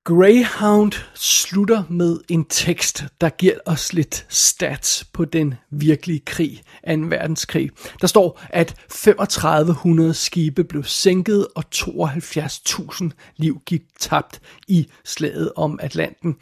Greyhound 0.04 0.92
slutter 1.14 1.82
med 1.90 2.20
en 2.28 2.44
tekst, 2.44 3.04
der 3.20 3.28
giver 3.28 3.54
os 3.66 3.92
lidt 3.92 4.26
stats 4.28 5.04
på 5.12 5.24
den 5.24 5.54
virkelige 5.70 6.20
krig, 6.20 6.62
2. 6.88 6.92
verdenskrig. 6.92 7.70
Der 8.00 8.06
står, 8.06 8.40
at 8.50 8.74
3500 8.88 10.14
skibe 10.14 10.64
blev 10.64 10.84
sænket, 10.84 11.46
og 11.54 11.64
72.000 11.74 13.10
liv 13.36 13.62
gik 13.66 13.82
tabt 13.98 14.40
i 14.68 14.88
slaget 15.04 15.52
om 15.56 15.78
Atlanten. 15.82 16.36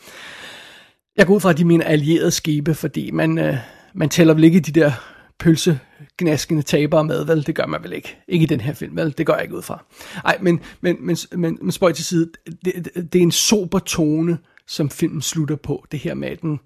Jeg 1.17 1.27
går 1.27 1.35
ud 1.35 1.41
fra, 1.41 1.51
at 1.51 1.59
de 1.59 1.65
mener 1.65 1.85
allierede 1.85 2.31
skibe, 2.31 2.75
fordi 2.75 3.11
man, 3.11 3.39
øh, 3.39 3.57
man 3.95 4.09
tæller 4.09 4.35
vel 4.35 4.45
ikke 4.45 4.61
de 4.61 4.81
der 4.81 4.93
pølsegnaskende 5.41 6.63
tabere 6.63 7.05
med, 7.05 7.25
vel? 7.25 7.47
Det 7.47 7.55
gør 7.55 7.67
man 7.67 7.83
vel 7.83 7.93
ikke. 7.93 8.17
Ikke 8.29 8.43
i 8.43 8.47
den 8.47 8.61
her 8.61 8.75
film, 8.75 8.97
vel? 8.97 9.15
Det 9.19 9.27
går 9.27 9.35
jeg 9.35 9.43
ikke 9.43 9.57
ud 9.57 9.63
fra. 9.63 9.85
Ej, 10.25 10.39
men, 10.43 10.61
men, 10.81 10.97
men, 11.01 11.17
men, 11.33 11.59
men 11.63 11.73
spøj 11.73 11.93
til 11.93 12.05
side, 12.05 12.31
det, 12.65 12.91
det, 12.95 13.13
det 13.13 13.19
er 13.19 13.23
en 13.23 13.33
sober 13.33 13.79
tone, 13.79 14.39
som 14.67 14.91
filmen 14.91 15.23
slutter 15.23 15.57
på. 15.57 15.85
Det 15.93 16.01
her 16.01 16.15
med, 16.15 16.29
at 16.29 16.43
den, 16.43 16.61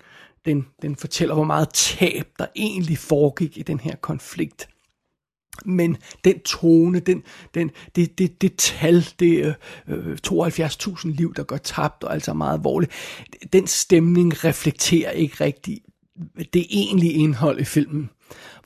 den, 0.45 0.67
den 0.83 0.97
fortæller, 0.97 1.35
hvor 1.35 1.45
meget 1.45 1.69
tab, 1.69 2.27
der 2.39 2.47
egentlig 2.57 2.99
foregik 2.99 3.59
i 3.59 3.63
den 3.63 3.81
her 3.81 3.97
konflikt. 3.97 4.69
Men 5.65 5.97
den 6.25 6.41
tone, 6.41 6.99
den, 6.99 7.23
den, 7.55 7.71
det, 7.97 8.19
det, 8.19 8.43
det 8.43 8.57
tal, 8.57 9.07
det 9.21 9.57
øh, 9.89 10.09
øh 10.09 10.17
72.000 10.27 11.09
liv, 11.09 11.35
der 11.35 11.43
går 11.43 11.57
tabt, 11.57 12.05
og 12.05 12.15
altså 12.15 12.33
meget 12.33 12.59
alvorligt, 12.59 12.93
den 13.53 13.67
stemning 13.67 14.45
reflekterer 14.45 15.11
ikke 15.11 15.45
rigtigt 15.45 15.81
det 16.53 16.67
egentlige 16.71 17.13
indhold 17.13 17.61
i 17.61 17.65
filmen. 17.65 18.11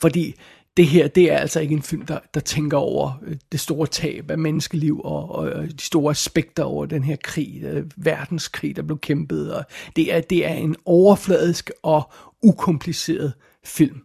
Fordi 0.01 0.35
det 0.79 0.87
her, 0.87 1.09
det 1.09 1.33
er 1.33 1.39
altså 1.39 1.61
ikke 1.61 1.75
en 1.75 1.83
film, 1.83 2.07
der, 2.07 2.19
der 2.35 2.41
tænker 2.41 2.77
over 2.77 3.13
øh, 3.27 3.37
det 3.53 3.61
store 3.61 3.87
tab 3.87 4.31
af 4.31 4.39
menneskeliv 4.39 5.01
og, 5.05 5.31
og 5.31 5.53
de 5.63 5.85
store 5.85 6.11
aspekter 6.11 6.65
over 6.65 6.87
den 6.87 7.05
her 7.05 7.17
krig, 7.25 7.61
øh, 7.63 7.85
verdenskrig, 7.97 8.77
der 8.77 8.83
blev 8.83 8.99
kæmpet. 8.99 9.55
Og 9.55 9.65
det, 9.97 10.15
er, 10.15 10.21
det 10.21 10.47
er 10.47 10.55
en 10.55 10.77
overfladisk 10.85 11.71
og 11.83 12.11
ukompliceret 12.43 13.33
film, 13.65 14.01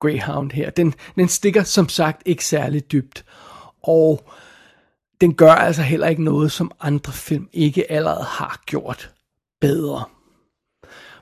Greyhound 0.00 0.50
her. 0.50 0.70
Den, 0.70 0.94
den 1.16 1.28
stikker 1.28 1.62
som 1.62 1.88
sagt 1.88 2.22
ikke 2.26 2.44
særlig 2.44 2.92
dybt, 2.92 3.24
og 3.82 4.30
den 5.20 5.34
gør 5.34 5.52
altså 5.52 5.82
heller 5.82 6.06
ikke 6.06 6.24
noget, 6.24 6.52
som 6.52 6.70
andre 6.80 7.12
film 7.12 7.48
ikke 7.52 7.92
allerede 7.92 8.24
har 8.24 8.62
gjort 8.66 9.10
bedre. 9.60 10.04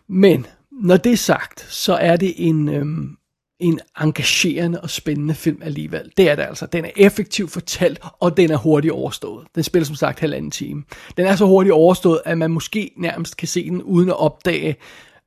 Men 0.08 0.46
når 0.70 0.96
det 0.96 1.12
er 1.12 1.16
sagt, 1.16 1.60
så 1.60 1.94
er 1.94 2.16
det 2.16 2.34
en, 2.36 2.68
øhm, 2.68 3.16
en 3.60 3.80
engagerende 4.00 4.80
og 4.80 4.90
spændende 4.90 5.34
film 5.34 5.62
alligevel. 5.62 6.12
Det 6.16 6.30
er 6.30 6.34
det 6.34 6.42
altså. 6.42 6.66
Den 6.66 6.84
er 6.84 6.90
effektivt 6.96 7.50
fortalt, 7.50 8.00
og 8.20 8.36
den 8.36 8.50
er 8.50 8.56
hurtigt 8.56 8.92
overstået. 8.92 9.46
Den 9.54 9.62
spiller 9.62 9.86
som 9.86 9.96
sagt 9.96 10.20
halvanden 10.20 10.50
time. 10.50 10.84
Den 11.16 11.26
er 11.26 11.36
så 11.36 11.46
hurtigt 11.46 11.72
overstået, 11.72 12.20
at 12.24 12.38
man 12.38 12.50
måske 12.50 12.90
nærmest 12.96 13.36
kan 13.36 13.48
se 13.48 13.70
den 13.70 13.82
uden 13.82 14.08
at 14.08 14.16
opdage, 14.20 14.76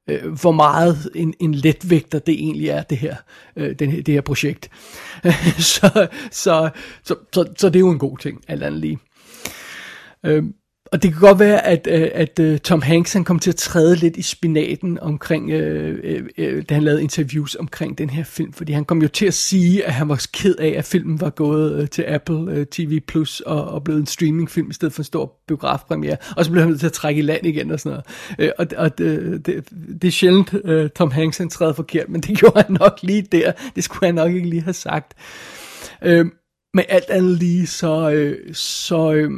øh, 0.07 0.33
hvor 0.41 0.51
meget 0.51 1.09
en, 1.15 1.33
en 1.39 1.55
letvægter 1.55 2.19
det 2.19 2.33
egentlig 2.33 2.69
er, 2.69 2.83
det 2.83 2.97
her, 2.97 3.15
øh, 3.55 3.75
den, 3.79 3.91
det 3.91 4.13
her 4.13 4.21
projekt. 4.21 4.71
så, 5.57 6.07
så, 6.31 6.69
så, 7.03 7.15
så, 7.33 7.45
så 7.57 7.69
det 7.69 7.75
er 7.75 7.79
jo 7.79 7.91
en 7.91 7.99
god 7.99 8.17
ting, 8.17 8.41
alt 8.47 8.63
andet 8.63 8.81
lige. 8.81 8.99
Øh, 10.25 10.43
og 10.91 11.04
det 11.04 11.12
kan 11.12 11.21
godt 11.21 11.39
være, 11.39 11.65
at, 11.65 11.88
øh, 11.91 12.10
at, 12.13 12.39
at 12.39 12.62
Tom 12.62 12.82
Hanks 12.82 13.13
han 13.13 13.23
kom 13.23 13.39
til 13.39 13.50
at 13.50 13.56
træde 13.56 13.95
lidt 13.95 14.17
i 14.17 14.21
spinaten 14.21 15.00
omkring, 15.00 15.52
øh, 15.52 16.00
øh, 16.04 16.23
øh, 16.38 16.63
da 16.69 16.73
han 16.73 16.84
lavede 16.84 17.02
interviews 17.02 17.56
omkring 17.56 17.97
den 17.97 18.10
her 18.10 18.23
film, 18.23 18.54
fordi 18.54 18.73
han 18.73 18.86
kom 18.86 19.02
jo 19.02 19.08
til 19.08 19.26
at 19.26 19.34
sige, 19.34 19.86
at 19.86 19.93
han 19.93 20.10
var 20.10 20.26
ked 20.34 20.56
af, 20.56 20.73
at 20.78 20.86
filmen 20.86 21.21
var 21.21 21.30
gået 21.30 21.82
øh, 21.82 21.89
til 21.89 22.06
Apple 22.08 22.52
øh, 22.52 22.65
TV 22.65 23.00
Plus 23.00 23.39
og, 23.39 23.67
og 23.67 23.84
blevet 23.84 24.00
en 24.00 24.06
streamingfilm 24.06 24.69
i 24.69 24.73
stedet 24.73 24.93
for 24.93 25.00
en 25.02 25.06
stor 25.06 25.34
biografpremiere, 25.47 26.17
og 26.38 26.45
så 26.45 26.52
blev 26.52 26.62
han 26.62 26.69
nødt 26.69 26.80
til 26.80 26.88
at 26.88 26.93
trække 26.93 27.19
i 27.19 27.21
land 27.21 27.45
igen 27.45 27.71
og 27.71 27.80
sådan 27.80 27.89
noget. 27.89 28.06
Øh, 28.39 28.52
og 28.58 28.67
og 28.78 28.97
det, 28.97 29.45
det, 29.45 29.69
det 30.02 30.08
er 30.08 30.12
sjældent, 30.12 30.54
øh, 30.65 30.89
Tom 30.89 31.12
Hanks 31.12 31.38
han 31.38 31.50
træder 31.50 31.73
forkert, 31.73 32.10
men 32.10 32.21
det 32.21 32.38
gjorde 32.39 32.62
han 32.62 32.78
nok 32.80 33.00
lige 33.02 33.21
der. 33.21 33.52
Det 33.76 33.84
skulle 33.84 34.08
han 34.08 34.15
nok 34.15 34.32
ikke 34.32 34.50
lige 34.50 34.62
have 34.62 34.73
sagt. 34.73 35.13
Øh, 36.04 36.26
men 36.73 36.86
alt 36.89 37.10
andet 37.10 37.38
lige, 37.38 37.67
så, 37.67 38.10
øh, 38.10 38.54
så 38.54 39.13
øh, 39.13 39.32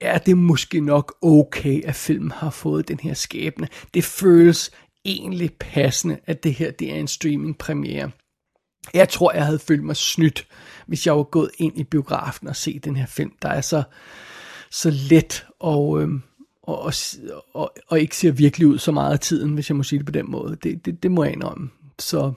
er 0.00 0.18
det 0.18 0.38
måske 0.38 0.80
nok 0.80 1.16
okay, 1.22 1.84
at 1.84 1.94
filmen 1.94 2.30
har 2.30 2.50
fået 2.50 2.88
den 2.88 3.00
her 3.00 3.14
skæbne. 3.14 3.68
Det 3.94 4.04
føles 4.04 4.70
egentlig 5.04 5.52
passende, 5.60 6.18
at 6.26 6.44
det 6.44 6.54
her 6.54 6.70
det 6.70 6.90
er 6.92 6.96
en 6.96 7.08
streaming 7.08 7.58
premiere. 7.58 8.10
Jeg 8.94 9.08
tror, 9.08 9.32
jeg 9.32 9.44
havde 9.44 9.58
følt 9.58 9.84
mig 9.84 9.96
snydt, 9.96 10.46
hvis 10.86 11.06
jeg 11.06 11.16
var 11.16 11.22
gået 11.22 11.50
ind 11.58 11.78
i 11.78 11.84
biografen 11.84 12.48
og 12.48 12.56
set 12.56 12.84
den 12.84 12.96
her 12.96 13.06
film, 13.06 13.32
der 13.42 13.48
er 13.48 13.60
så, 13.60 13.82
så 14.70 14.90
let 14.90 15.46
og, 15.60 16.02
øhm, 16.02 16.22
og, 16.62 16.82
og, 16.82 16.92
og, 17.54 17.72
og 17.88 18.00
ikke 18.00 18.16
ser 18.16 18.32
virkelig 18.32 18.66
ud 18.66 18.78
så 18.78 18.92
meget 18.92 19.12
af 19.12 19.20
tiden, 19.20 19.54
hvis 19.54 19.70
jeg 19.70 19.76
må 19.76 19.82
sige 19.82 19.98
det 19.98 20.06
på 20.06 20.12
den 20.12 20.30
måde. 20.30 20.56
Det, 20.62 20.86
det, 20.86 21.02
det 21.02 21.10
må 21.10 21.24
jeg 21.24 21.32
indrømme. 21.32 21.70
Så, 21.98 22.32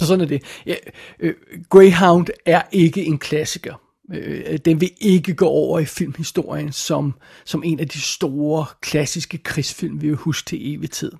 så 0.00 0.06
sådan 0.06 0.20
er 0.20 0.28
det. 0.28 0.42
Ja, 0.66 0.74
øh, 1.20 1.34
Greyhound 1.70 2.26
er 2.46 2.62
ikke 2.72 3.04
en 3.04 3.18
klassiker. 3.18 3.81
Øh, 4.12 4.58
den 4.64 4.80
vil 4.80 4.90
ikke 5.00 5.34
gå 5.34 5.46
over 5.46 5.78
i 5.78 5.84
filmhistorien 5.84 6.72
som, 6.72 7.14
som 7.44 7.62
en 7.64 7.80
af 7.80 7.88
de 7.88 8.00
store 8.00 8.66
klassiske 8.80 9.38
krigsfilm, 9.38 10.02
vi 10.02 10.06
vil 10.08 10.16
huske 10.16 10.48
til 10.48 10.74
evig 10.74 10.90
tid. 10.90 11.12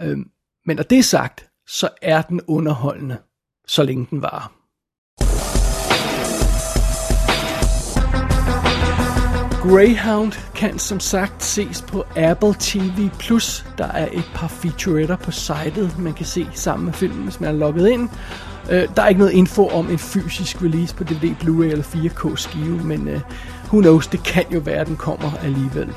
Øh, 0.00 0.18
men 0.66 0.76
når 0.76 0.82
det 0.82 0.98
er 0.98 1.02
sagt, 1.02 1.50
så 1.66 1.88
er 2.02 2.22
den 2.22 2.40
underholdende, 2.46 3.18
så 3.66 3.82
længe 3.82 4.06
den 4.10 4.22
var. 4.22 4.52
Greyhound 9.62 10.32
kan 10.54 10.78
som 10.78 11.00
sagt 11.00 11.44
ses 11.44 11.82
på 11.82 12.04
Apple 12.16 12.54
TV+. 12.60 13.10
Der 13.78 13.86
er 13.86 14.08
et 14.12 14.30
par 14.34 14.48
featuretter 14.48 15.16
på 15.16 15.30
sitet, 15.30 15.98
man 15.98 16.14
kan 16.14 16.26
se 16.26 16.46
sammen 16.54 16.84
med 16.84 16.92
filmen, 16.92 17.24
hvis 17.24 17.40
man 17.40 17.54
er 17.54 17.58
logget 17.58 17.88
ind. 17.88 18.08
Øh, 18.70 18.88
der 18.96 19.02
er 19.02 19.08
ikke 19.08 19.18
noget 19.18 19.32
info 19.32 19.68
om 19.68 19.90
en 19.90 19.98
fysisk 19.98 20.62
release 20.62 20.94
på 20.94 21.04
DVD, 21.04 21.34
Blu-ray 21.40 21.64
eller 21.64 21.84
4K 21.84 22.36
skive, 22.36 22.84
men 22.84 23.08
øh, 23.08 23.20
who 23.66 23.80
knows, 23.80 24.06
det 24.06 24.22
kan 24.22 24.44
jo 24.50 24.60
være, 24.60 24.76
at 24.76 24.86
den 24.86 24.96
kommer 24.96 25.32
alligevel. 25.42 25.92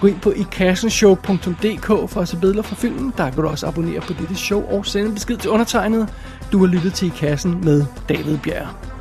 Gå 0.00 0.06
ind 0.06 0.20
på 0.20 0.30
ikassenshow.dk 0.30 2.10
for 2.10 2.20
at 2.20 2.28
se 2.28 2.36
billeder 2.36 2.62
fra 2.62 2.76
filmen. 2.76 3.12
Der 3.16 3.30
kan 3.30 3.42
du 3.42 3.48
også 3.48 3.66
abonnere 3.66 4.00
på 4.00 4.12
dette 4.12 4.34
show 4.34 4.62
og 4.62 4.86
sende 4.86 5.14
besked 5.14 5.36
til 5.36 5.50
undertegnet. 5.50 6.08
Du 6.52 6.58
har 6.58 6.66
lyttet 6.66 6.94
til 6.94 7.08
I 7.08 7.12
Kassen 7.16 7.60
med 7.64 7.84
David 8.08 8.38
Bjerg. 8.38 8.91